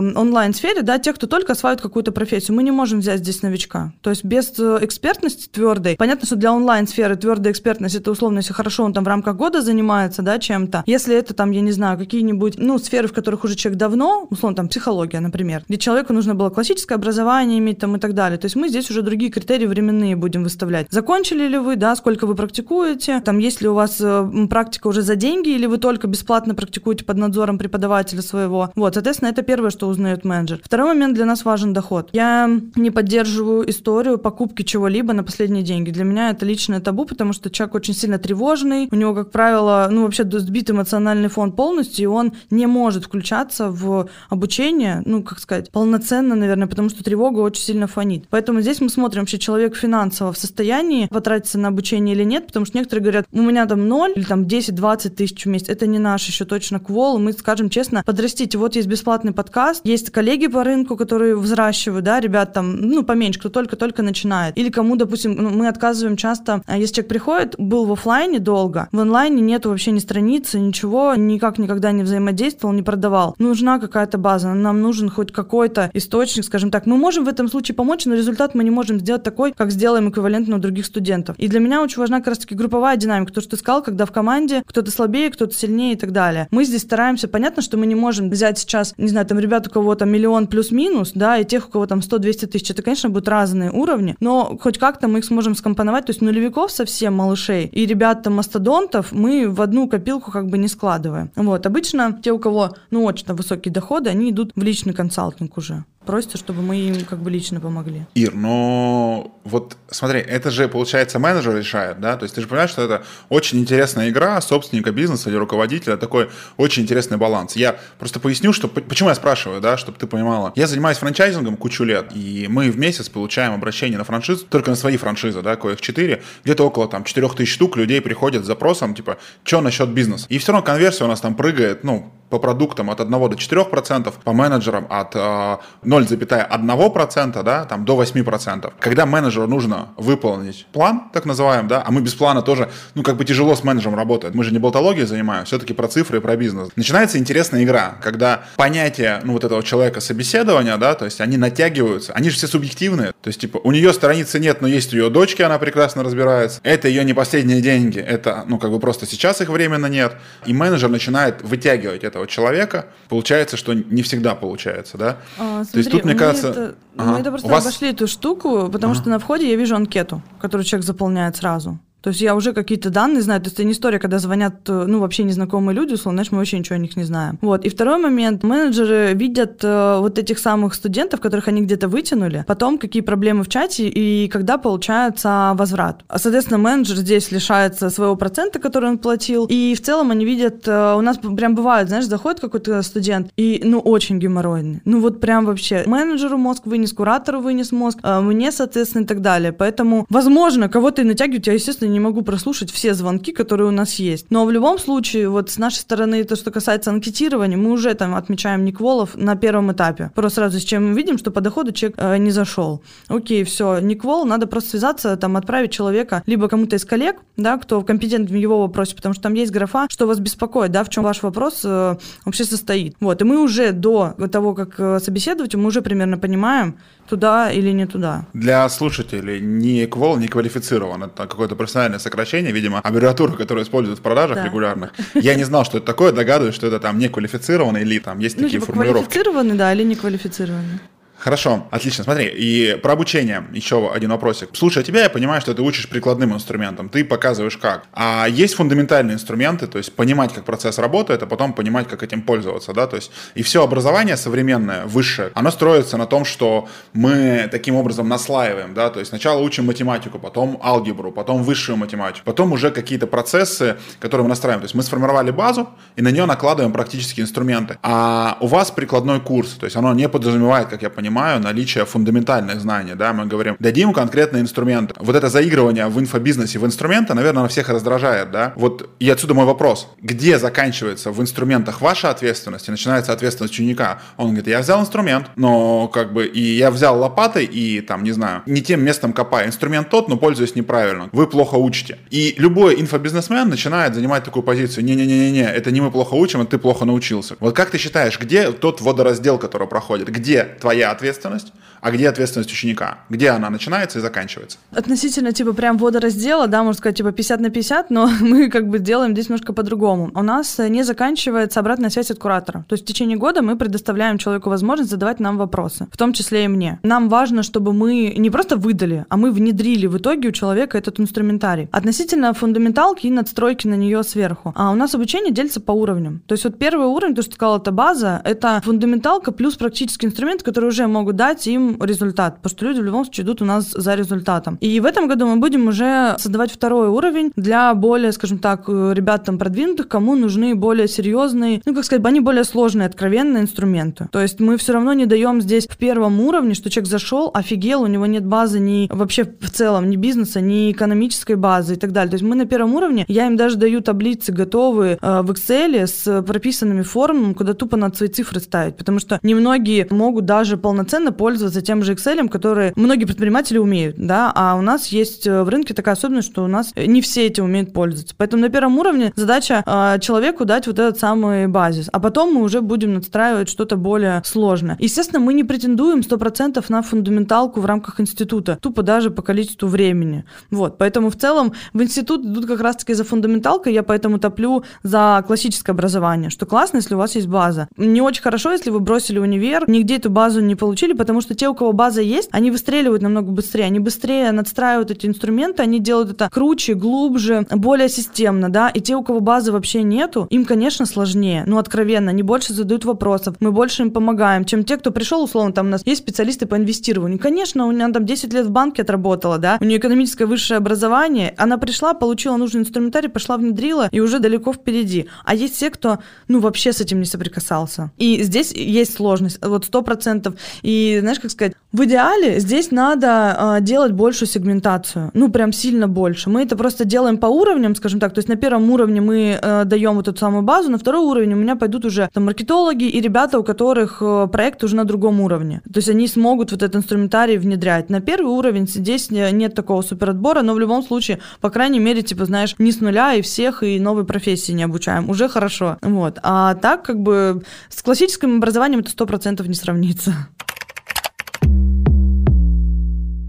[0.04, 2.56] э, онлайн-сфере, да, тех, кто только осваивает какую-то профессию.
[2.56, 3.94] Мы не можем взять здесь новичка.
[4.02, 5.98] То есть без э, экспертности твердой.
[5.98, 9.62] Понятно, что для онлайн-сферы твердая экспертность это условно, если хорошо он там в рамках года
[9.62, 13.56] занимается, да, чем-то, если это там, я не знаю, какие-нибудь, ну, сферы, в которых уже
[13.56, 18.00] человек давно, условно, там, психология, например, где человеку нужно было классическое образование иметь там и
[18.00, 20.88] так далее, то есть мы здесь уже другие критерии временные будем выставлять.
[20.90, 25.02] Закончили ли вы, да, сколько вы практикуете, там, есть ли у вас э, практика уже
[25.02, 28.72] за деньги, или вы только бесплатно практикуете под надзором преподавателя своего.
[28.76, 30.60] Вот, соответственно, это первое, что узнает менеджер.
[30.64, 32.10] Второй момент для нас важен доход.
[32.14, 35.92] Я не поддерживаю историю покупки чего-либо на последние деньги.
[35.92, 39.88] Для меня это личное табу, потому что человек очень сильно тревожный, у него, как правило,
[39.92, 45.40] ну, вообще сбит эмоциональный фон полностью, и он не может включаться в обучение, ну, как
[45.40, 48.26] сказать, полноценно, наверное, потому что тревога очень сильно фонит.
[48.30, 52.66] Поэтому здесь мы смотрим, вообще человек финансово в состоянии потратиться на обучение или нет, потому
[52.66, 56.00] что некоторые говорят, у меня там 0 или там 10-20 тысяч в месяц, это не
[56.00, 60.64] наш еще точно квол, мы скажем честно, подрастите, вот есть бесплатный подкаст, есть коллеги по
[60.64, 64.58] рынку, которые взращивают, да, ребят там, ну, поменьше, кто только-только начинает.
[64.58, 67.23] Или кому, допустим, ну, мы отказываем часто, а если человек приходит,
[67.58, 72.74] был в офлайне долго, в онлайне нет вообще ни страницы, ничего, никак никогда не взаимодействовал,
[72.74, 73.36] не продавал.
[73.40, 76.86] Нужна какая-то база, нам нужен хоть какой-то источник, скажем так.
[76.86, 80.10] Мы можем в этом случае помочь, но результат мы не можем сделать такой, как сделаем
[80.10, 81.36] эквивалентно у других студентов.
[81.38, 84.12] И для меня очень важна как раз-таки групповая динамика, то, что ты сказал, когда в
[84.12, 86.48] команде кто-то слабее, кто-то сильнее и так далее.
[86.52, 89.70] Мы здесь стараемся, понятно, что мы не можем взять сейчас, не знаю, там ребят, у
[89.70, 93.28] кого там миллион плюс-минус, да, и тех, у кого там 100-200 тысяч, это, конечно, будут
[93.28, 97.86] разные уровни, но хоть как-то мы их сможем скомпоновать, то есть нулевиков совсем малышей и
[97.86, 101.32] ребят там мастодонтов мы в одну копилку как бы не складываем.
[101.36, 105.86] Вот, обычно те, у кого, ну, очень высокие доходы, они идут в личный консалтинг уже
[106.06, 108.06] просите, чтобы мы им как бы лично помогли.
[108.16, 112.18] Ир, но вот смотри, это же, получается, менеджер решает, да?
[112.18, 116.30] То есть ты же понимаешь, что это очень интересная игра собственника бизнеса или руководителя, такой
[116.58, 117.56] очень интересный баланс.
[117.56, 120.54] Я просто поясню, что, почему я спрашиваю, да, чтобы ты понимала.
[120.56, 124.76] Я занимаюсь франчайзингом кучу лет, и мы в месяц получаем обращение на франшизу, только на
[124.76, 129.18] свои франшизы, да, коих 4, где-то около там 4000 штук людей приходят с запросом, типа,
[129.44, 130.26] что насчет бизнеса?
[130.30, 134.14] И все равно конверсия у нас там прыгает, ну, по продуктам от 1 до 4%,
[134.24, 135.58] по менеджерам от э,
[136.00, 138.74] 0,1%, да, там, до 8%.
[138.80, 143.18] Когда менеджеру нужно выполнить план, так называем, да, а мы без плана тоже, ну, как
[143.18, 144.34] бы тяжело с менеджером работать.
[144.34, 146.70] Мы же не болтологией занимаемся, все-таки про цифры и про бизнес.
[146.76, 152.14] Начинается интересная игра, когда понятие, ну, вот этого человека собеседования, да, то есть они натягиваются,
[152.14, 153.14] они же все субъективные.
[153.22, 156.60] То есть, типа, у нее страницы нет, но есть у ее дочки, она прекрасно разбирается.
[156.64, 160.14] Это ее не последние деньги, это, ну, как бы просто сейчас их временно нет.
[160.46, 162.88] И менеджер начинает вытягивать этого человека.
[163.10, 165.18] Получается, что не всегда получается, да.
[165.38, 166.50] А, То есть тут, мне кажется...
[166.50, 167.12] Это, ага.
[167.12, 167.66] Мы это просто вас...
[167.66, 169.02] обошли эту штуку, потому ага.
[169.02, 171.80] что на входе я вижу анкету, которую человек заполняет сразу.
[172.04, 173.40] То есть я уже какие-то данные знаю.
[173.42, 176.38] То есть это не история, когда звонят, э, ну, вообще незнакомые люди, условно, знаешь, мы
[176.40, 177.40] вообще ничего о них не знаем.
[177.42, 177.64] Вот.
[177.66, 178.44] И второй момент.
[178.44, 183.48] Менеджеры видят э, вот этих самых студентов, которых они где-то вытянули, потом какие проблемы в
[183.48, 186.04] чате и когда получается возврат.
[186.14, 189.46] Соответственно, менеджер здесь лишается своего процента, который он платил.
[189.50, 193.62] И в целом они видят, э, у нас прям бывает, знаешь, заходит какой-то студент и,
[193.64, 194.82] ну, очень геморройный.
[194.84, 199.22] Ну, вот прям вообще менеджеру мозг вынес, куратору вынес мозг, э, мне, соответственно, и так
[199.22, 199.54] далее.
[199.54, 203.96] Поэтому, возможно, кого-то и натягивать, я, естественно, не могу прослушать все звонки, которые у нас
[203.96, 204.28] есть.
[204.30, 208.16] Но в любом случае, вот с нашей стороны, то, что касается анкетирования, мы уже там
[208.16, 210.12] отмечаем Никволов на первом этапе.
[210.16, 212.82] Просто сразу с чем мы видим, что по доходу человек э, не зашел.
[213.08, 217.82] Окей, все, Никвол, надо просто связаться, там, отправить человека либо кому-то из коллег, да, кто
[217.82, 221.04] компетентен в его вопросе, потому что там есть графа, что вас беспокоит, да, в чем
[221.04, 222.96] ваш вопрос э, вообще состоит.
[223.00, 227.72] Вот, и мы уже до того, как э, собеседовать, мы уже примерно понимаем, туда или
[227.72, 228.26] не туда.
[228.34, 231.04] Для слушателей не квол не квалифицирован.
[231.04, 234.46] Это какое-то профессиональное сокращение, видимо, аббревиатура, которую используют в продажах да.
[234.46, 234.94] регулярных.
[235.14, 238.38] Я не знал, что это такое, догадываюсь, что это там не квалифицированный или там есть
[238.38, 239.06] ну, такие типа формулировки.
[239.06, 240.80] Квалифицированный, да, или не квалифицированный.
[241.24, 242.04] Хорошо, отлично.
[242.04, 244.50] Смотри, и про обучение еще один вопросик.
[244.52, 247.86] Слушая тебя, я понимаю, что ты учишь прикладным инструментам, ты показываешь как.
[247.94, 252.24] А есть фундаментальные инструменты, то есть понимать, как процесс работает, а потом понимать, как этим
[252.24, 257.48] пользоваться, да, то есть и все образование современное, высшее, оно строится на том, что мы
[257.50, 262.52] таким образом наслаиваем, да, то есть сначала учим математику, потом алгебру, потом высшую математику, потом
[262.52, 264.60] уже какие-то процессы, которые мы настраиваем.
[264.60, 267.78] То есть мы сформировали базу и на нее накладываем практические инструменты.
[267.82, 271.86] А у вас прикладной курс, то есть оно не подразумевает, как я понимаю, понимаю, наличие
[271.86, 274.94] фундаментальных знаний, да, мы говорим, дадим конкретный инструмент.
[274.98, 278.54] Вот это заигрывание в инфобизнесе в инструменты, наверное, на всех раздражает, да.
[278.56, 279.90] Вот и отсюда мой вопрос.
[280.02, 284.00] Где заканчивается в инструментах ваша ответственность и начинается ответственность ученика?
[284.18, 288.12] Он говорит, я взял инструмент, но как бы и я взял лопатой и там, не
[288.12, 289.48] знаю, не тем местом копаю.
[289.48, 291.10] Инструмент тот, но пользуюсь неправильно.
[291.12, 292.00] Вы плохо учите.
[292.10, 294.84] И любой инфобизнесмен начинает занимать такую позицию.
[294.86, 297.36] Не-не-не-не, это не мы плохо учим, а ты плохо научился.
[297.40, 300.10] Вот как ты считаешь, где тот водораздел, который проходит?
[300.10, 303.00] Где твоя ответственность ответственность, а где ответственность ученика?
[303.10, 304.58] Где она начинается и заканчивается?
[304.72, 308.80] Относительно, типа, прям водораздела, да, можно сказать, типа, 50 на 50, но мы как бы
[308.80, 310.10] делаем здесь немножко по-другому.
[310.16, 312.66] У нас не заканчивается обратная связь от куратора.
[312.70, 316.46] То есть в течение года мы предоставляем человеку возможность задавать нам вопросы, в том числе
[316.46, 316.80] и мне.
[316.84, 321.02] Нам важно, чтобы мы не просто выдали, а мы внедрили в итоге у человека этот
[321.02, 321.68] инструментарий.
[321.74, 324.54] Относительно фундаменталки и надстройки на нее сверху.
[324.56, 326.22] А у нас обучение делится по уровням.
[326.28, 330.08] То есть вот первый уровень, то, что ты сказал, это база, это фундаменталка плюс практический
[330.08, 333.46] инструмент, который уже могут дать им результат, потому что люди в любом случае идут у
[333.46, 334.58] нас за результатом.
[334.62, 339.26] И в этом году мы будем уже создавать второй уровень для более, скажем так, ребят
[339.26, 344.08] там продвинутых, кому нужны более серьезные, ну, как сказать, они более сложные, откровенные инструменты.
[344.12, 347.82] То есть мы все равно не даем здесь в первом уровне, что человек зашел, офигел,
[347.82, 351.92] у него нет базы ни вообще в целом, ни бизнеса, ни экономической базы и так
[351.92, 352.12] далее.
[352.12, 355.88] То есть мы на первом уровне, я им даже даю таблицы готовые э, в Excel
[355.88, 361.12] с прописанными формулами, куда тупо надо свои цифры ставить, потому что немногие могут даже полноценно
[361.12, 365.50] пользоваться тем же Excel, который многие предприниматели умеют, да, а у нас есть э, в
[365.50, 368.14] рынке такая особенность, что у нас не все этим умеют пользоваться.
[368.18, 372.42] Поэтому на первом уровне задача э, человеку дать вот этот самый базис, а потом мы
[372.42, 374.78] уже будем надстраивать что-то более сложное.
[374.80, 380.26] Естественно, мы не претендуем 100% на фундаменталку в рамках института, тупо даже по количеству времени.
[380.52, 385.24] Вот, поэтому в целом в институт идут как раз-таки за фундаменталкой, я поэтому топлю за
[385.26, 387.68] классическое образование, что классно, если у вас есть база.
[387.78, 391.53] Не очень хорошо, если вы бросили универ, нигде эту базу не получили, потому что те,
[391.54, 396.12] у кого база есть, они выстреливают намного быстрее, они быстрее надстраивают эти инструменты, они делают
[396.12, 400.86] это круче, глубже, более системно, да, и те, у кого базы вообще нету, им, конечно,
[400.86, 405.24] сложнее, ну, откровенно, они больше задают вопросов, мы больше им помогаем, чем те, кто пришел,
[405.24, 408.52] условно, там у нас есть специалисты по инвестированию, конечно, у нее там 10 лет в
[408.52, 413.90] банке отработала, да, у нее экономическое высшее образование, она пришла, получила нужный инструментарий, пошла, внедрила,
[413.92, 415.08] и уже далеко впереди.
[415.24, 417.92] А есть те, кто, ну, вообще с этим не соприкасался.
[417.98, 420.36] И здесь есть сложность, вот сто процентов.
[420.62, 425.88] И, знаешь, как сказать, в идеале здесь надо э, делать большую сегментацию, ну прям сильно
[425.88, 426.30] больше.
[426.30, 429.64] Мы это просто делаем по уровням, скажем так, то есть на первом уровне мы э,
[429.66, 433.02] даем вот эту самую базу, на второй уровень у меня пойдут уже там маркетологи и
[433.02, 435.62] ребята, у которых э, проект уже на другом уровне.
[435.66, 437.90] То есть они смогут вот этот инструментарий внедрять.
[437.90, 442.26] На первый уровень здесь нет такого суперотбора, но в любом случае, по крайней мере, типа,
[442.26, 445.10] знаешь, не с нуля и всех, и новой профессии не обучаем.
[445.10, 445.78] Уже хорошо.
[445.82, 446.20] Вот.
[446.22, 450.14] А так, как бы, с классическим образованием это сто процентов не сравнится.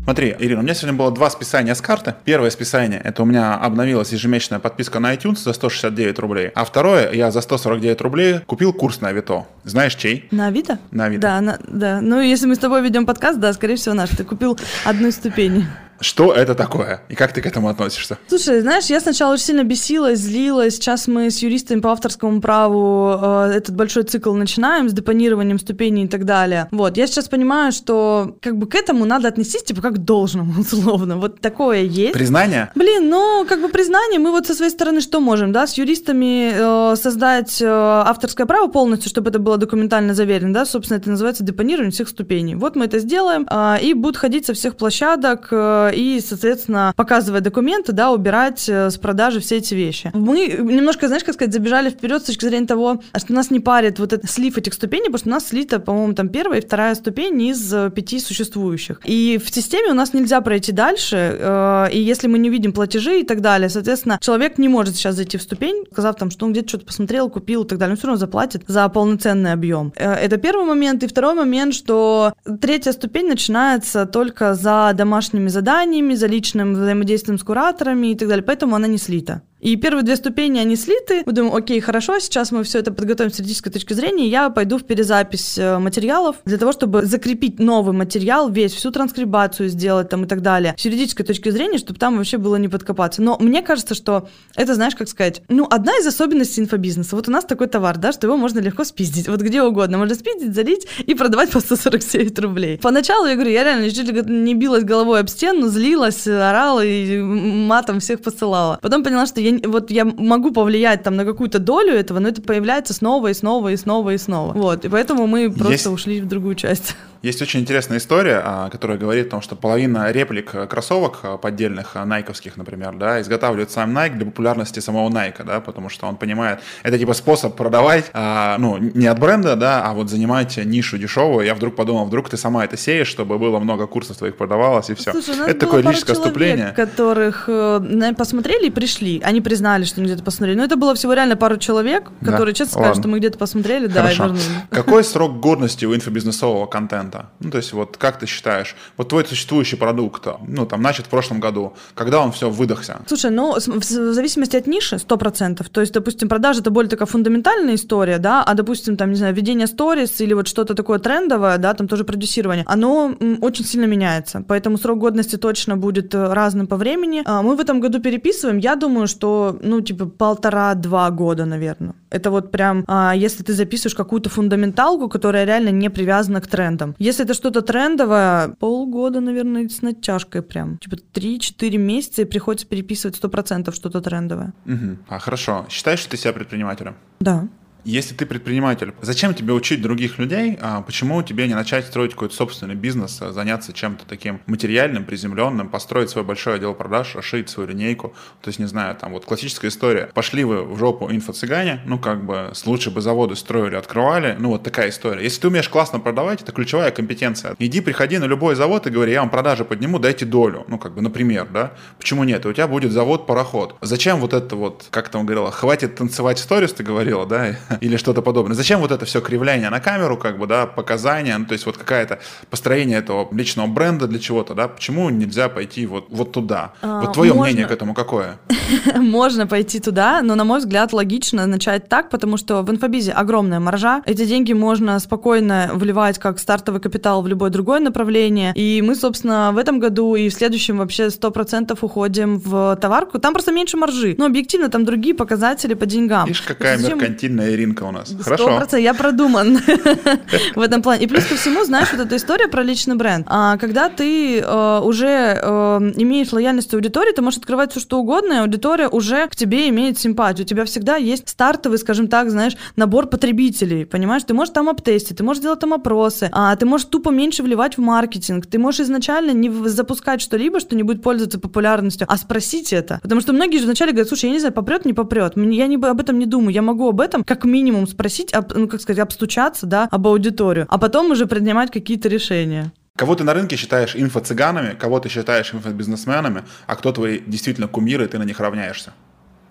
[0.05, 2.15] Смотри, Ирина, у меня сегодня было два списания с карты.
[2.25, 6.51] Первое списание, это у меня обновилась ежемесячная подписка на iTunes за 169 рублей.
[6.55, 9.47] А второе, я за 149 рублей купил курс на Авито.
[9.65, 10.29] Знаешь, чей?
[10.31, 10.79] На Авито?
[10.91, 11.23] На Авито.
[11.23, 12.01] Да, на, да.
[12.03, 14.11] Ну, если мы с тобой ведем подкаст, да, скорее всего, наш.
[14.11, 15.65] Ты купил одну ступень.
[16.01, 17.03] Что это такое?
[17.09, 18.19] И как ты к этому относишься?
[18.29, 20.75] Слушай, знаешь, я сначала очень сильно бесилась, злилась.
[20.75, 26.05] Сейчас мы с юристами по авторскому праву э, этот большой цикл начинаем с депонированием ступеней
[26.05, 26.69] и так далее.
[26.71, 30.55] Вот, я сейчас понимаю, что как бы к этому надо отнестись типа как к должному,
[30.61, 31.17] условно.
[31.17, 32.13] Вот такое есть.
[32.13, 32.71] Признание?
[32.75, 36.53] Блин, ну как бы признание, мы вот со своей стороны что можем, да, с юристами
[36.55, 41.45] э, создать э, авторское право полностью, чтобы это было документально заверено, да, собственно, это называется
[41.45, 42.55] депонирование всех ступеней.
[42.55, 47.41] Вот мы это сделаем, э, и будут ходить со всех площадок э, и, соответственно, показывая
[47.41, 50.11] документы, да, убирать э, с продажи все эти вещи.
[50.15, 53.99] Мы немножко, знаешь, как сказать, забежали вперед с точки зрения того, что нас не парит
[53.99, 56.95] вот этот слив этих ступеней, потому что у нас слита, по-моему, там первая и вторая
[56.95, 59.01] ступень из э, пяти существующих.
[59.05, 63.21] И в системе у нас нельзя пройти дальше, э, и если мы не видим платежи
[63.21, 66.53] и так далее, соответственно, человек не может сейчас зайти в ступень, сказав там, что он
[66.53, 69.93] где-то что-то посмотрел, купил и так далее, он все равно заплатит за полноценный объем.
[69.97, 71.03] Это первый момент.
[71.03, 75.74] И второй момент, что третья ступень начинается только за домашними заданиями,
[76.15, 78.45] за личным взаимодействием с кураторами и так далее.
[78.45, 79.43] Поэтому она не слита.
[79.65, 81.23] И первые две ступени, они слиты.
[81.25, 84.77] Мы думаем, окей, хорошо, сейчас мы все это подготовим с юридической точки зрения, я пойду
[84.77, 90.25] в перезапись э, материалов для того, чтобы закрепить новый материал, весь, всю транскрибацию сделать там
[90.25, 90.75] и так далее.
[90.77, 93.23] С юридической точки зрения, чтобы там вообще было не подкопаться.
[93.23, 97.17] Но мне кажется, что это, знаешь, как сказать, ну, одна из особенностей инфобизнеса.
[97.17, 99.29] Вот у нас такой товар, да, что его можно легко спиздить.
[99.29, 99.97] Вот где угодно.
[99.97, 102.79] Можно спиздить, залить и продавать по 149 рублей.
[102.83, 107.19] Поначалу, я говорю, я реально чуть ли не билась головой об стену, злилась, орала и
[107.19, 108.79] матом всех посылала.
[108.83, 112.43] Потом поняла, что я вот я могу повлиять там на какую-то долю этого, но это
[112.43, 114.53] появляется снова и снова и снова и снова.
[114.53, 115.87] Вот, и поэтому мы просто Есть...
[115.87, 116.97] ушли в другую часть.
[117.25, 121.39] Есть очень интересная история, а, которая говорит о том, что половина реплик э, кроссовок э,
[121.41, 126.07] поддельных, э, найковских, например, да, изготавливает сам Nike для популярности самого Nike, да, потому что
[126.07, 130.59] он понимает, это типа способ продавать, а, ну, не от бренда, да, а вот занимать
[130.59, 131.47] нишу дешевую.
[131.47, 134.95] Я вдруг подумал, вдруг ты сама это сеешь, чтобы было много курсов твоих продавалось, и
[134.95, 135.13] все.
[135.13, 136.73] Слушай, это такое лирическое отступление.
[136.77, 139.23] которых э, посмотрели и пришли.
[139.25, 140.59] Они признали, что они где-то посмотрели.
[140.59, 142.59] Но это было всего реально пару человек, которые да?
[142.59, 144.03] честно скажут, что мы где-то посмотрели, Хорошо.
[144.03, 144.43] да, и вернули.
[144.69, 147.14] Какой срок годности у инфобизнесового контента?
[147.15, 147.31] Контента?
[147.41, 151.09] Ну, то есть вот как ты считаешь, вот твой существующий продукт, ну, там, начат в
[151.09, 153.01] прошлом году, когда он все выдохся?
[153.07, 155.67] Слушай, ну, в зависимости от ниши, 100%.
[155.71, 159.35] То есть, допустим, продажа— это более такая фундаментальная история, да, а, допустим, там, не знаю,
[159.35, 164.45] ведение сторис или вот что-то такое трендовое, да, там тоже продюсирование, оно очень сильно меняется.
[164.49, 167.23] Поэтому срок годности точно будет э, разным по времени.
[167.25, 171.95] А, мы в этом году переписываем, я думаю, что, ну, типа, полтора-два года, наверное.
[172.11, 176.95] Это вот прям, а, если ты записываешь какую-то фундаменталку, которая реально не привязана к трендам.
[177.05, 180.79] Если это что-то трендовое, полгода, наверное, с натяжкой прям.
[180.79, 184.55] Типа 3-4 месяца и приходится переписывать 100% что-то трендовое.
[184.65, 184.97] Угу.
[185.09, 185.67] А, хорошо.
[185.69, 186.97] Считаешь ты себя предпринимателем?
[187.21, 187.47] Да.
[187.85, 190.59] Если ты предприниматель, зачем тебе учить других людей?
[190.63, 195.69] А почему тебе не начать строить какой-то собственный бизнес, а заняться чем-то таким материальным, приземленным,
[195.69, 198.15] построить свой большой отдел продаж, расширить свою линейку?
[198.41, 200.11] То есть, не знаю, там вот классическая история.
[200.15, 204.35] Пошли вы в жопу инфо-цыгане, ну как бы лучше бы заводы строили, открывали.
[204.39, 205.23] Ну вот такая история.
[205.23, 207.55] Если ты умеешь классно продавать, это ключевая компетенция.
[207.59, 210.65] Иди, приходи на любой завод и говори, я вам продажи подниму, дайте долю.
[210.69, 211.75] Ну как бы, например, да?
[211.99, 212.47] Почему нет?
[212.47, 213.77] И у тебя будет завод-пароход.
[213.83, 217.57] Зачем вот это вот, как там говорила, хватит танцевать сторис, ты говорила, да?
[217.81, 218.55] Или что-то подобное.
[218.55, 221.77] Зачем вот это все кривляние на камеру, как бы, да, показания, ну, то есть вот
[221.77, 222.21] какая-то
[222.51, 226.73] построение этого личного бренда для чего-то, да, почему нельзя пойти вот, вот туда?
[226.83, 227.45] А, вот твое можно...
[227.45, 228.39] мнение к этому какое?
[228.97, 233.61] Можно пойти туда, но, на мой взгляд, логично начать так, потому что в инфобизе огромная
[233.61, 238.95] маржа, эти деньги можно спокойно вливать как стартовый капитал в любое другое направление, и мы,
[238.95, 243.77] собственно, в этом году и в следующем вообще 100% уходим в товарку, там просто меньше
[243.77, 246.27] маржи, но объективно там другие показатели по деньгам.
[246.27, 248.15] Видишь, какая меркантильная ринка у нас.
[248.21, 248.49] Хорошо.
[248.49, 249.59] 100%, я продуман
[250.55, 251.05] в этом плане.
[251.05, 253.27] И плюс ко всему, знаешь, вот эта история про личный бренд.
[253.29, 258.35] А, когда ты э, уже э, имеешь лояльность аудитории, ты можешь открывать все, что угодно,
[258.35, 260.45] и аудитория уже к тебе имеет симпатию.
[260.45, 264.23] У тебя всегда есть стартовый, скажем так, знаешь, набор потребителей, понимаешь?
[264.25, 267.79] Ты можешь там обтестить, ты можешь делать там опросы, а ты можешь тупо меньше вливать
[267.79, 272.73] в маркетинг, ты можешь изначально не запускать что-либо, что не будет пользоваться популярностью, а спросить
[272.73, 272.99] это.
[273.03, 275.33] Потому что многие же вначале говорят, слушай, я не знаю, попрет, не попрет.
[275.37, 276.53] Я не, об этом не думаю.
[276.53, 280.67] Я могу об этом как минимум спросить, об, ну, как сказать, обстучаться, да, об аудиторию,
[280.69, 282.73] а потом уже принимать какие-то решения.
[282.97, 288.05] Кого ты на рынке считаешь инфо-цыганами, кого ты считаешь инфо-бизнесменами, а кто твои действительно кумиры,
[288.05, 288.93] и ты на них равняешься?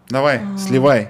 [0.09, 0.57] Давай, А-а-а.
[0.57, 1.07] сливай.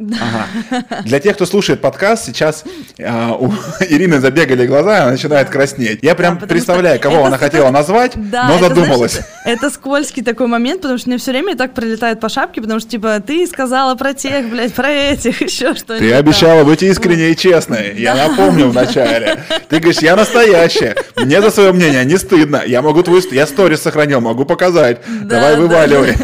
[0.00, 1.02] Ага.
[1.04, 2.64] Для тех, кто слушает подкаст, сейчас
[2.98, 5.52] а, у Ирины забегали глаза, она начинает да.
[5.52, 5.98] краснеть.
[6.02, 9.12] Я прям да, представляю, кого она хотела назвать, да, но это, задумалась.
[9.12, 12.62] Знаешь, это, это скользкий такой момент, потому что мне все время так прилетает по шапке,
[12.62, 16.08] потому что, типа, ты сказала про тех, блядь, про этих, еще что-нибудь.
[16.08, 17.94] Ты обещала быть искренней и честной.
[17.96, 19.40] Я напомню вначале.
[19.68, 20.96] Ты говоришь, я настоящая.
[21.16, 22.62] Мне за свое мнение не стыдно.
[22.66, 23.20] Я могу твой...
[23.32, 24.98] Я сторис сохранил, могу показать.
[25.24, 26.16] Давай вываливай.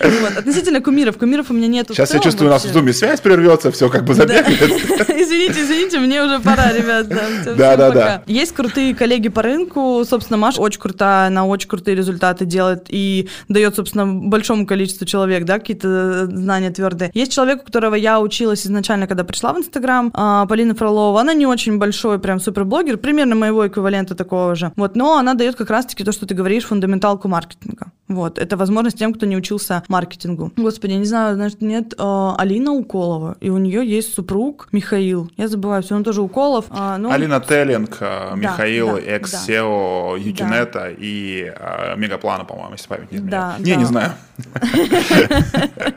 [0.00, 0.36] Вот.
[0.36, 1.16] Относительно кумиров.
[1.18, 1.94] Кумиров у меня нету.
[1.94, 2.66] Сейчас я чувствую, вообще.
[2.66, 4.46] у нас в зуме связь прервется, все как бы забегает.
[5.08, 7.08] Извините, извините, мне уже пора, ребят.
[7.08, 8.22] Да, да, да.
[8.26, 10.04] Есть крутые коллеги по рынку.
[10.08, 15.44] Собственно, Маша очень крутая, она очень крутые результаты делает и дает, собственно, большому количеству человек,
[15.44, 17.10] да, какие-то знания твердые.
[17.14, 21.20] Есть человек, у которого я училась изначально, когда пришла в Инстаграм, а, Полина Фролова.
[21.20, 24.72] Она не очень большой прям суперблогер, примерно моего эквивалента такого же.
[24.76, 27.92] Вот, но она дает как раз-таки то, что ты говоришь, фундаменталку маркетинга.
[28.08, 30.52] Вот, это возможность тем, кто не учился маркетингу.
[30.56, 35.30] Господи, я не знаю, значит, нет, э, Алина Уколова, и у нее есть супруг Михаил.
[35.36, 36.66] Я забываю, все, он тоже Уколов.
[36.70, 37.10] Э, ну...
[37.10, 40.22] Алина Теллинг, э, Михаил, да, экс-сео да.
[40.22, 40.90] Юкинета да.
[40.90, 43.30] и э, Мегаплана, по-моему, если память не изменяет.
[43.30, 43.76] Да, не, да.
[43.76, 44.12] не знаю.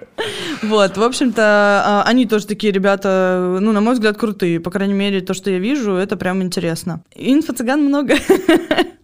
[0.63, 4.59] Вот, в общем-то, а, они тоже такие ребята, ну, на мой взгляд, крутые.
[4.59, 7.01] По крайней мере, то, что я вижу, это прям интересно.
[7.15, 8.15] Инфо-цыган много.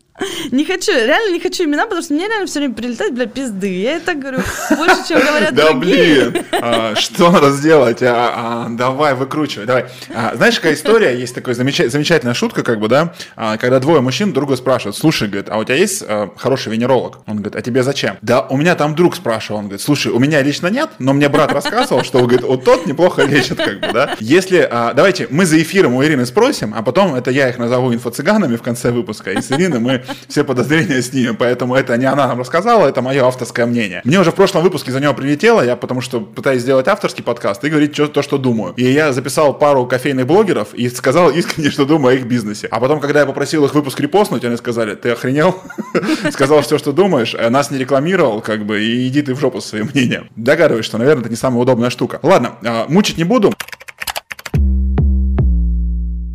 [0.52, 3.82] Не хочу, реально не хочу имена, потому что мне реально все время прилетает, бля, пизды.
[3.82, 4.40] Я это говорю
[4.78, 8.02] больше, чем говорят Да блин, а, что надо сделать?
[8.02, 9.88] А, а, давай, выкручивай, давай.
[10.36, 11.20] Знаешь, какая история?
[11.20, 15.58] Есть такая замечательная шутка, как бы, да, когда двое мужчин друга спрашивают, слушай, говорит, а
[15.58, 16.06] у тебя есть
[16.38, 17.20] хороший венеролог?
[17.28, 18.18] Он говорит, а тебе зачем?
[18.22, 21.28] Да, у меня там друг спрашивал, он говорит, слушай, у меня лично нет, но мне
[21.28, 24.16] брат рассказывал, что, говорит, вот тот неплохо лечит, как бы, да.
[24.22, 28.56] Если, давайте, мы за эфиром у Ирины спросим, а потом это я их назову инфо-цыганами
[28.56, 32.40] в конце выпуска, и с Ириной мы все подозрения снимем, поэтому это не она нам
[32.40, 34.02] рассказала, это мое авторское мнение.
[34.04, 37.64] Мне уже в прошлом выпуске за него прилетело, я потому что пытаюсь сделать авторский подкаст
[37.64, 38.74] и говорить что, то, что думаю.
[38.76, 42.68] И я записал пару кофейных блогеров и сказал искренне, что думаю о их бизнесе.
[42.72, 45.56] А потом, когда я попросил их выпуск репостнуть, они сказали, ты охренел?
[46.32, 49.62] Сказал все, что думаешь, э, нас не рекламировал, как бы, и иди ты в жопу
[49.62, 50.30] со своим мнением.
[50.36, 52.20] Догадываюсь, что, наверное, это не самая удобная штука.
[52.24, 53.54] Ладно, а, мучить не буду.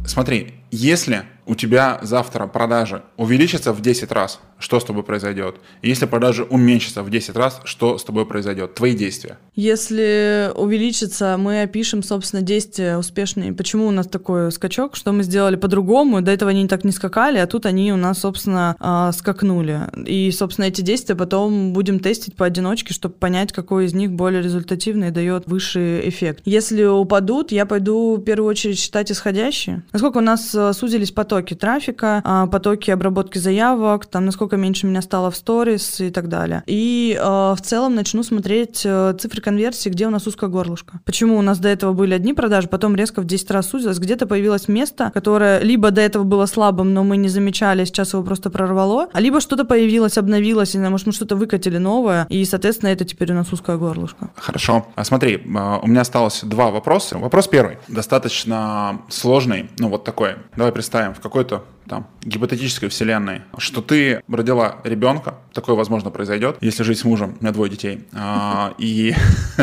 [0.06, 5.56] Смотри, если у тебя завтра продажи увеличатся в 10 раз, что с тобой произойдет?
[5.82, 8.74] Если продажи уменьшатся в 10 раз, что с тобой произойдет?
[8.74, 9.38] Твои действия.
[9.56, 13.52] Если увеличится, мы опишем, собственно, действия успешные.
[13.52, 14.96] Почему у нас такой скачок?
[14.96, 16.20] Что мы сделали по-другому?
[16.20, 19.80] До этого они так не скакали, а тут они у нас, собственно, а, скакнули.
[20.06, 25.08] И, собственно, эти действия потом будем тестить поодиночке, чтобы понять, какой из них более результативный
[25.08, 26.42] и дает высший эффект.
[26.44, 29.82] Если упадут, я пойду в первую очередь считать исходящие.
[29.92, 35.02] Насколько у нас а, сузились потоки трафика, а, потоки обработки заявок, там, насколько меньше меня
[35.02, 36.62] стало в сторис и так далее.
[36.66, 41.00] И э, в целом начну смотреть э, цифры конверсии, где у нас узкое горлышко.
[41.04, 44.26] Почему у нас до этого были одни продажи, потом резко в 10 раз сузилось, где-то
[44.26, 48.50] появилось место, которое либо до этого было слабым, но мы не замечали, сейчас его просто
[48.50, 53.04] прорвало, а либо что-то появилось, обновилось, и, может, мы что-то выкатили новое, и, соответственно, это
[53.04, 54.30] теперь у нас узкое горлышко.
[54.36, 54.86] Хорошо.
[54.94, 57.18] А смотри, э, у меня осталось два вопроса.
[57.18, 57.78] Вопрос первый.
[57.88, 60.36] Достаточно сложный, ну вот такой.
[60.56, 66.84] Давай представим, в какой-то там, гипотетической вселенной, что ты родила ребенка, такое, возможно, произойдет, если
[66.84, 69.12] жить с мужем, у меня двое детей, а, и,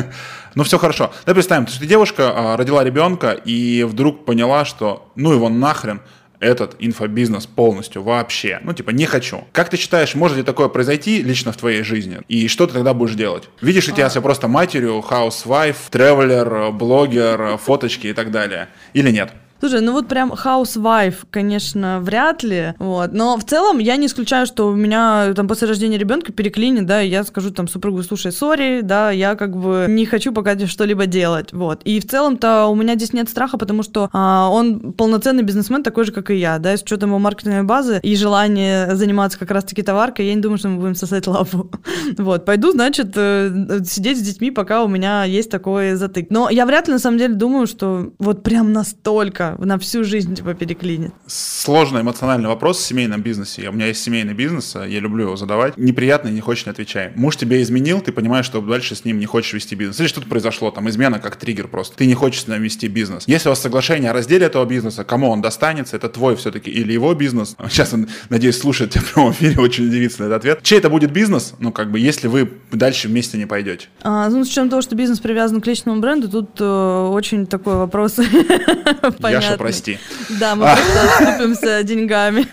[0.56, 1.14] ну, все хорошо.
[1.26, 6.02] Давай представим, что ты девушка, а, родила ребенка, и вдруг поняла, что, ну, его нахрен,
[6.40, 8.60] этот инфобизнес полностью вообще.
[8.62, 9.46] Ну, типа, не хочу.
[9.54, 12.20] Как ты считаешь, может ли такое произойти лично в твоей жизни?
[12.28, 13.50] И что ты тогда будешь делать?
[13.62, 18.68] Видишь ли тебя себя просто матерью, housewife, traveler, блогер, фоточки и так далее?
[18.94, 19.32] Или нет?
[19.60, 24.46] Слушай, ну вот прям housewife, конечно, вряд ли, вот, но в целом я не исключаю,
[24.46, 28.32] что у меня там после рождения ребенка переклинит, да, и я скажу там супругу, слушай,
[28.32, 31.82] сори, да, я как бы не хочу пока что-либо делать, вот.
[31.84, 36.06] И в целом-то у меня здесь нет страха, потому что а, он полноценный бизнесмен, такой
[36.06, 39.82] же, как и я, да, с учетом его маркетинговой базы и желания заниматься как раз-таки
[39.82, 41.70] товаркой, я не думаю, что мы будем сосать лапу.
[42.18, 46.28] Вот, пойду, значит, э, сидеть с детьми, пока у меня есть такой затык.
[46.30, 50.36] Но я вряд ли, на самом деле, думаю, что вот прям настолько на всю жизнь
[50.36, 51.14] типа переклинит.
[51.28, 53.70] Сложный эмоциональный вопрос в семейном бизнесе.
[53.70, 55.78] У меня есть семейный бизнес, а я люблю его задавать.
[55.78, 57.12] Неприятный, не хочешь, не отвечай.
[57.16, 60.00] Муж тебя изменил, ты понимаешь, что дальше с ним не хочешь вести бизнес.
[60.00, 61.96] Или что-то произошло, там измена как триггер просто.
[61.98, 63.24] Ты не хочешь с ним вести бизнес.
[63.28, 66.94] Если у вас соглашение о разделе этого бизнеса, кому он достанется, это твой все-таки или
[66.94, 67.56] его бизнес.
[67.70, 70.64] Сейчас он, надеюсь, слушает тебя в прямом эфире, очень удивится на этот ответ.
[70.64, 71.54] Чей это будет бизнес?
[71.60, 73.88] Ну, как бы, если вы дальше вместе не пойдете.
[74.02, 77.76] А, ну, с учетом того, что бизнес привязан к личному бренду, тут э, очень такой
[77.76, 78.16] вопрос
[79.44, 79.98] Яша, прости.
[80.40, 82.46] Да, мы просто отступимся деньгами.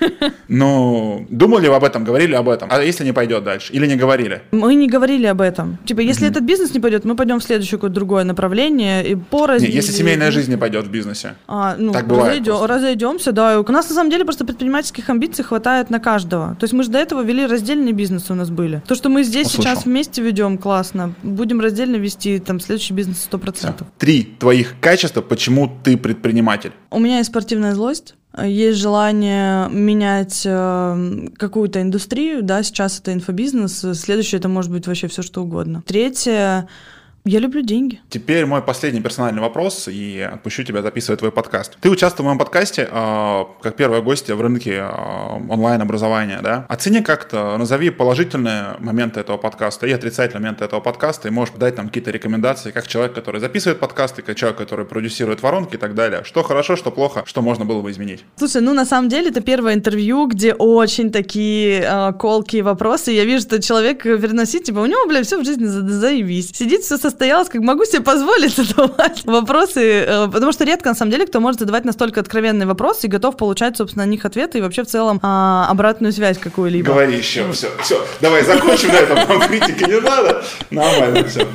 [0.48, 2.68] Ну, думали об этом, говорили об этом.
[2.70, 3.72] А если не пойдет дальше?
[3.72, 4.42] Или не говорили?
[4.52, 5.78] Мы не говорили об этом.
[5.84, 9.66] Типа, если этот бизнес не пойдет, мы пойдем в следующее какое-то другое направление и порознь.
[9.66, 11.34] Если семейная жизнь не пойдет в бизнесе.
[11.48, 13.60] А, ну, Так бывает разойдем- разойдемся, да.
[13.60, 16.54] У нас на самом деле просто предпринимательских амбиций хватает на каждого.
[16.56, 18.82] То есть мы же до этого вели раздельные бизнесы у нас были.
[18.86, 19.72] То, что мы здесь Услышал.
[19.74, 21.14] сейчас вместе ведем, классно.
[21.22, 23.84] Будем раздельно вести там следующий бизнес 100%.
[23.98, 26.72] Три твоих качества, почему ты предприниматель.
[26.90, 28.14] У меня есть спортивная злость.
[28.42, 35.06] Есть желание менять э, какую-то индустрию, да, сейчас это инфобизнес, следующее это может быть вообще
[35.06, 35.84] все что угодно.
[35.86, 36.66] Третье,
[37.26, 38.00] я люблю деньги.
[38.10, 41.78] Теперь мой последний персональный вопрос, и отпущу тебя записывать твой подкаст.
[41.80, 44.88] Ты участвовал в моем подкасте э, как первая гостья в рынке э,
[45.48, 46.66] онлайн-образования, да?
[46.68, 51.78] Оцени как-то, назови положительные моменты этого подкаста и отрицательные моменты этого подкаста, и можешь дать
[51.78, 55.94] нам какие-то рекомендации, как человек, который записывает подкасты, как человек, который продюсирует воронки и так
[55.94, 56.24] далее.
[56.24, 58.24] Что хорошо, что плохо, что можно было бы изменить.
[58.36, 63.12] Слушай, ну на самом деле это первое интервью, где очень такие э, колкие вопросы.
[63.12, 66.50] Я вижу, что человек переносит, типа, у него, бля, все в жизни за- заебись.
[66.54, 71.12] Сидит, все состоялось, как могу себе позволить задавать вопросы, э, потому что редко, на самом
[71.12, 74.60] деле, кто может задавать настолько откровенные вопросы и готов получать, собственно, на них ответы и
[74.60, 76.88] вообще в целом а, обратную связь какую-либо.
[76.88, 78.04] Говори еще, все, все.
[78.20, 80.44] Давай закончим на этом, нам критики не надо.
[80.70, 81.46] Нормально все.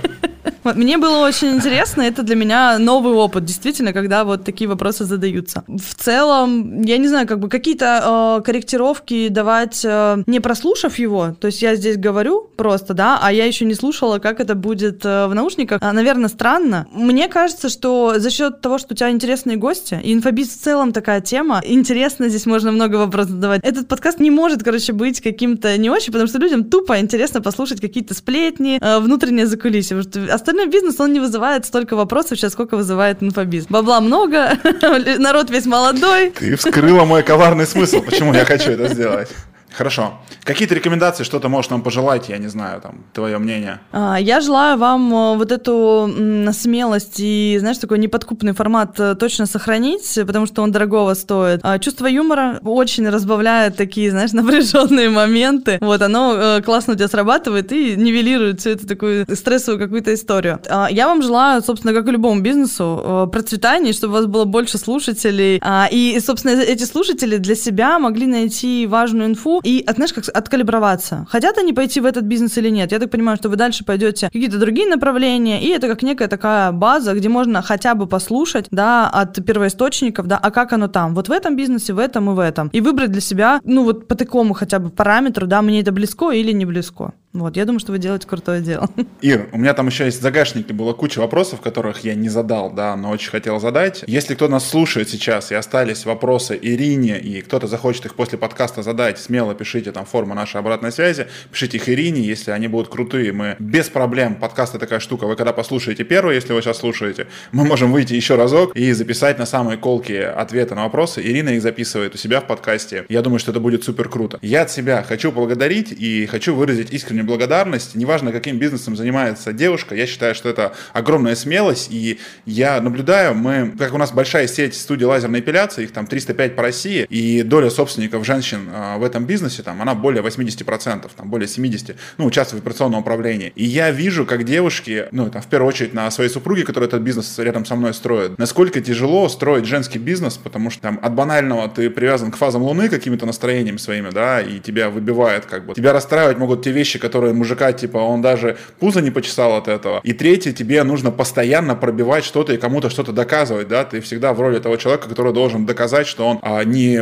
[0.63, 5.05] Вот, Мне было очень интересно, это для меня новый опыт, действительно, когда вот такие вопросы
[5.05, 5.63] задаются.
[5.67, 11.35] В целом, я не знаю, как бы какие-то э, корректировки давать, э, не прослушав его,
[11.39, 15.05] то есть я здесь говорю просто, да, а я еще не слушала, как это будет
[15.05, 15.79] э, в наушниках.
[15.81, 16.87] А, наверное, странно.
[16.93, 20.91] Мне кажется, что за счет того, что у тебя интересные гости, и инфобиз в целом
[20.91, 23.61] такая тема, интересно, здесь можно много вопросов задавать.
[23.63, 27.79] Этот подкаст не может, короче, быть каким-то не очень, потому что людям тупо интересно послушать
[27.79, 32.53] какие-то сплетни, э, внутреннее закулисье, потому что остальной бизнес, он не вызывает столько вопросов сейчас,
[32.53, 33.67] сколько вызывает инфобиз.
[33.67, 34.57] Бабла много,
[35.17, 36.31] народ весь молодой.
[36.31, 39.29] Ты вскрыла мой коварный смысл, почему я хочу это сделать.
[39.71, 40.13] Хорошо.
[40.43, 43.79] Какие-то рекомендации, что ты можешь нам пожелать, я не знаю, там, твое мнение.
[43.91, 46.09] А, Я желаю вам э, вот эту
[46.53, 51.59] смелость и, знаешь, такой неподкупный формат э, точно сохранить, потому что он дорогого стоит.
[51.63, 55.77] А Чувство юмора очень разбавляет такие, знаешь, напряженные моменты.
[55.81, 60.59] Вот, оно э, классно у тебя срабатывает и нивелирует всю эту такую стрессовую какую-то историю.
[60.67, 64.77] А, Я вам желаю, собственно, как и любому бизнесу, процветания, чтобы у вас было больше
[64.77, 65.61] слушателей.
[65.91, 71.25] И, собственно, эти слушатели для себя могли найти важную инфу и, знаешь, как откалиброваться.
[71.29, 72.91] Хотят они пойти в этот бизнес или нет?
[72.91, 76.71] Я так понимаю, что вы дальше пойдете какие-то другие направления, и это как некая такая
[76.71, 81.29] база, где можно хотя бы послушать, да, от первоисточников, да, а как оно там, вот
[81.29, 82.69] в этом бизнесе, в этом и в этом.
[82.69, 86.31] И выбрать для себя, ну вот по такому хотя бы параметру, да, мне это близко
[86.31, 87.13] или не близко.
[87.31, 88.89] Вот, я думаю, что вы делаете крутое дело.
[89.21, 92.71] Ир, у меня там еще есть в загашнике была куча вопросов, которых я не задал,
[92.71, 94.03] да, но очень хотел задать.
[94.07, 98.81] Если кто нас слушает сейчас и остались вопросы Ирине, и кто-то захочет их после подкаста
[98.81, 103.31] задать, смело пишите там форму нашей обратной связи, пишите их Ирине, если они будут крутые,
[103.31, 107.27] мы без проблем, подкаст это такая штука, вы когда послушаете первый, если вы сейчас слушаете,
[107.51, 111.21] мы можем выйти еще разок и записать на самые колкие ответы на вопросы.
[111.21, 113.05] Ирина их записывает у себя в подкасте.
[113.07, 114.39] Я думаю, что это будет супер круто.
[114.41, 117.95] Я от себя хочу поблагодарить и хочу выразить искреннюю благодарность.
[117.95, 121.87] Неважно, каким бизнесом занимается девушка, я считаю, что это огромная смелость.
[121.91, 126.55] И я наблюдаю, мы, как у нас большая сеть студий лазерной эпиляции, их там 305
[126.55, 131.29] по России, и доля собственников женщин а, в этом бизнесе, там, она более 80%, там,
[131.29, 133.51] более 70%, ну, участвует в операционном управлении.
[133.55, 137.01] И я вижу, как девушки, ну, там, в первую очередь на своей супруге, которая этот
[137.01, 141.69] бизнес рядом со мной строит, насколько тяжело строить женский бизнес, потому что там от банального
[141.69, 145.73] ты привязан к фазам Луны какими-то настроениями своими, да, и тебя выбивает как бы.
[145.73, 150.01] Тебя расстраивать могут те вещи, которые мужика, типа, он даже пузо не почесал от этого.
[150.03, 154.41] И третье, тебе нужно постоянно пробивать что-то и кому-то что-то доказывать, да, ты всегда в
[154.41, 157.01] роли того человека, который должен доказать, что он а, не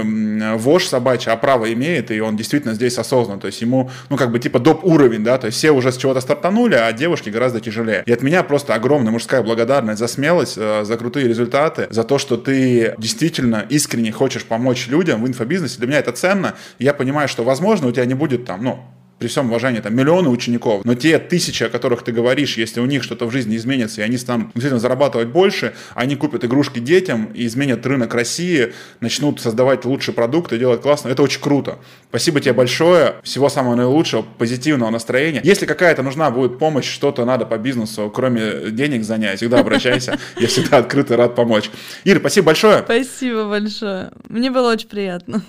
[0.56, 4.32] вошь собачий, а право имеет, и он действительно здесь осознан, то есть ему, ну, как
[4.32, 4.84] бы, типа, доп.
[4.84, 8.04] уровень, да, то есть все уже с чего-то стартанули, а девушки гораздо тяжелее.
[8.06, 12.18] И от меня просто огромная мужская благодарность за смелость, э, за крутые результаты, за то,
[12.18, 15.78] что ты действительно искренне хочешь помочь людям в инфобизнесе.
[15.80, 16.56] Для меня это ценно.
[16.80, 18.80] Я понимаю, что, возможно, у тебя не будет там, ну,
[19.20, 22.86] при всем уважении, там миллионы учеников, но те тысячи, о которых ты говоришь, если у
[22.86, 27.32] них что-то в жизни изменится, и они станут действительно зарабатывать больше, они купят игрушки детям
[27.34, 31.10] и изменят рынок России, начнут создавать лучшие продукты, делать классно.
[31.10, 31.80] Это очень круто.
[32.10, 33.16] Спасибо тебе большое.
[33.24, 35.42] Всего самого наилучшего, позитивного настроения.
[35.44, 40.18] Если какая-то нужна будет помощь, что-то надо по бизнесу, кроме денег занять, всегда обращайся.
[40.38, 41.70] Я всегда открыт и рад помочь.
[42.04, 42.84] Ира, спасибо большое.
[42.84, 44.12] Спасибо большое.
[44.30, 45.44] Мне было очень приятно.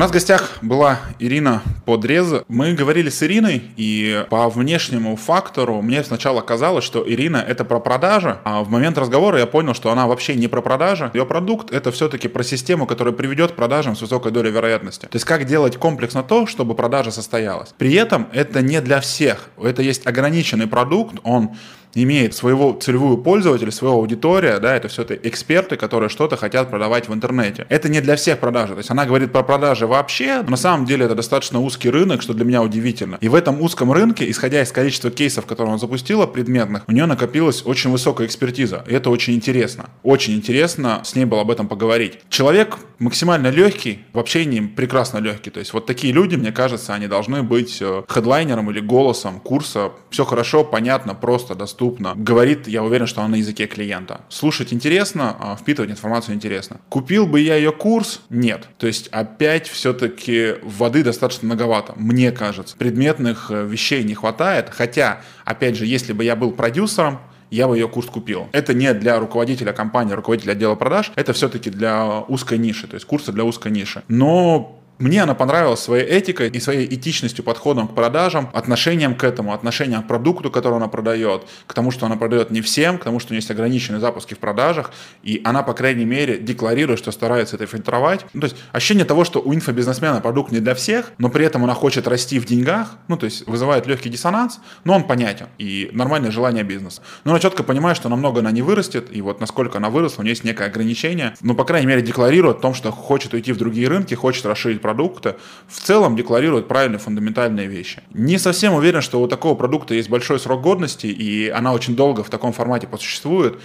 [0.00, 2.44] Нас в гостях была Ирина Подреза.
[2.48, 7.80] Мы говорили с Ириной, и по внешнему фактору мне сначала казалось, что Ирина это про
[7.80, 11.10] продажи, а в момент разговора я понял, что она вообще не про продажи.
[11.12, 15.02] Ее продукт это все-таки про систему, которая приведет к продажам с высокой долей вероятности.
[15.02, 17.74] То есть как делать комплексно то, чтобы продажа состоялась.
[17.76, 19.50] При этом это не для всех.
[19.62, 21.50] Это есть ограниченный продукт, он
[21.94, 27.08] имеет своего целевую пользователя, своего аудитория, да, это все это эксперты, которые что-то хотят продавать
[27.08, 27.66] в интернете.
[27.68, 30.86] Это не для всех продажи, то есть она говорит про продажи вообще, но на самом
[30.86, 33.18] деле это достаточно узкий рынок, что для меня удивительно.
[33.20, 37.06] И в этом узком рынке, исходя из количества кейсов, которые она запустила, предметных, у нее
[37.06, 39.90] накопилась очень высокая экспертиза, и это очень интересно.
[40.02, 42.20] Очень интересно с ней было об этом поговорить.
[42.28, 47.06] Человек максимально легкий, в общении прекрасно легкий, то есть вот такие люди, мне кажется, они
[47.06, 49.92] должны быть э, хедлайнером или голосом курса.
[50.10, 52.14] Все хорошо, понятно, просто, доступно доступно.
[52.14, 54.20] Говорит, я уверен, что она на языке клиента.
[54.28, 56.80] Слушать интересно, а впитывать информацию интересно.
[56.88, 58.20] Купил бы я ее курс?
[58.28, 58.68] Нет.
[58.78, 62.76] То есть опять все-таки воды достаточно многовато, мне кажется.
[62.76, 67.20] Предметных э, вещей не хватает, хотя, опять же, если бы я был продюсером,
[67.50, 68.48] я бы ее курс купил.
[68.52, 73.06] Это не для руководителя компании, руководителя отдела продаж, это все-таки для узкой ниши, то есть
[73.06, 74.02] курсы для узкой ниши.
[74.06, 79.52] Но мне она понравилась своей этикой и своей этичностью, подходом к продажам, отношением к этому,
[79.52, 83.18] отношением к продукту, который она продает, к тому, что она продает не всем, к тому,
[83.18, 84.92] что у нее есть ограниченные запуски в продажах,
[85.22, 88.26] и она, по крайней мере, декларирует, что старается это фильтровать.
[88.32, 91.64] Ну, то есть ощущение того, что у инфобизнесмена продукт не для всех, но при этом
[91.64, 95.90] она хочет расти в деньгах, ну, то есть вызывает легкий диссонанс, но он понятен, и
[95.92, 97.02] нормальное желание бизнеса.
[97.24, 100.24] Но она четко понимает, что намного она не вырастет, и вот насколько она выросла, у
[100.24, 103.56] нее есть некое ограничение, но, по крайней мере, декларирует о том, что хочет уйти в
[103.56, 105.36] другие рынки, хочет расширить продукта,
[105.68, 108.02] в целом декларирует правильные фундаментальные вещи.
[108.12, 112.24] Не совсем уверен, что у такого продукта есть большой срок годности, и она очень долго
[112.24, 113.60] в таком формате посуществует,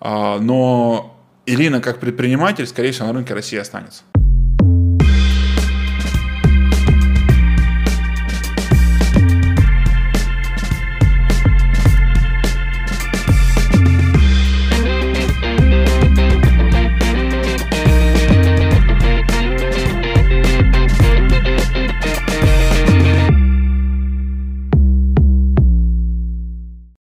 [0.00, 1.16] а, но
[1.46, 4.02] Ирина как предприниматель, скорее всего, на рынке России останется.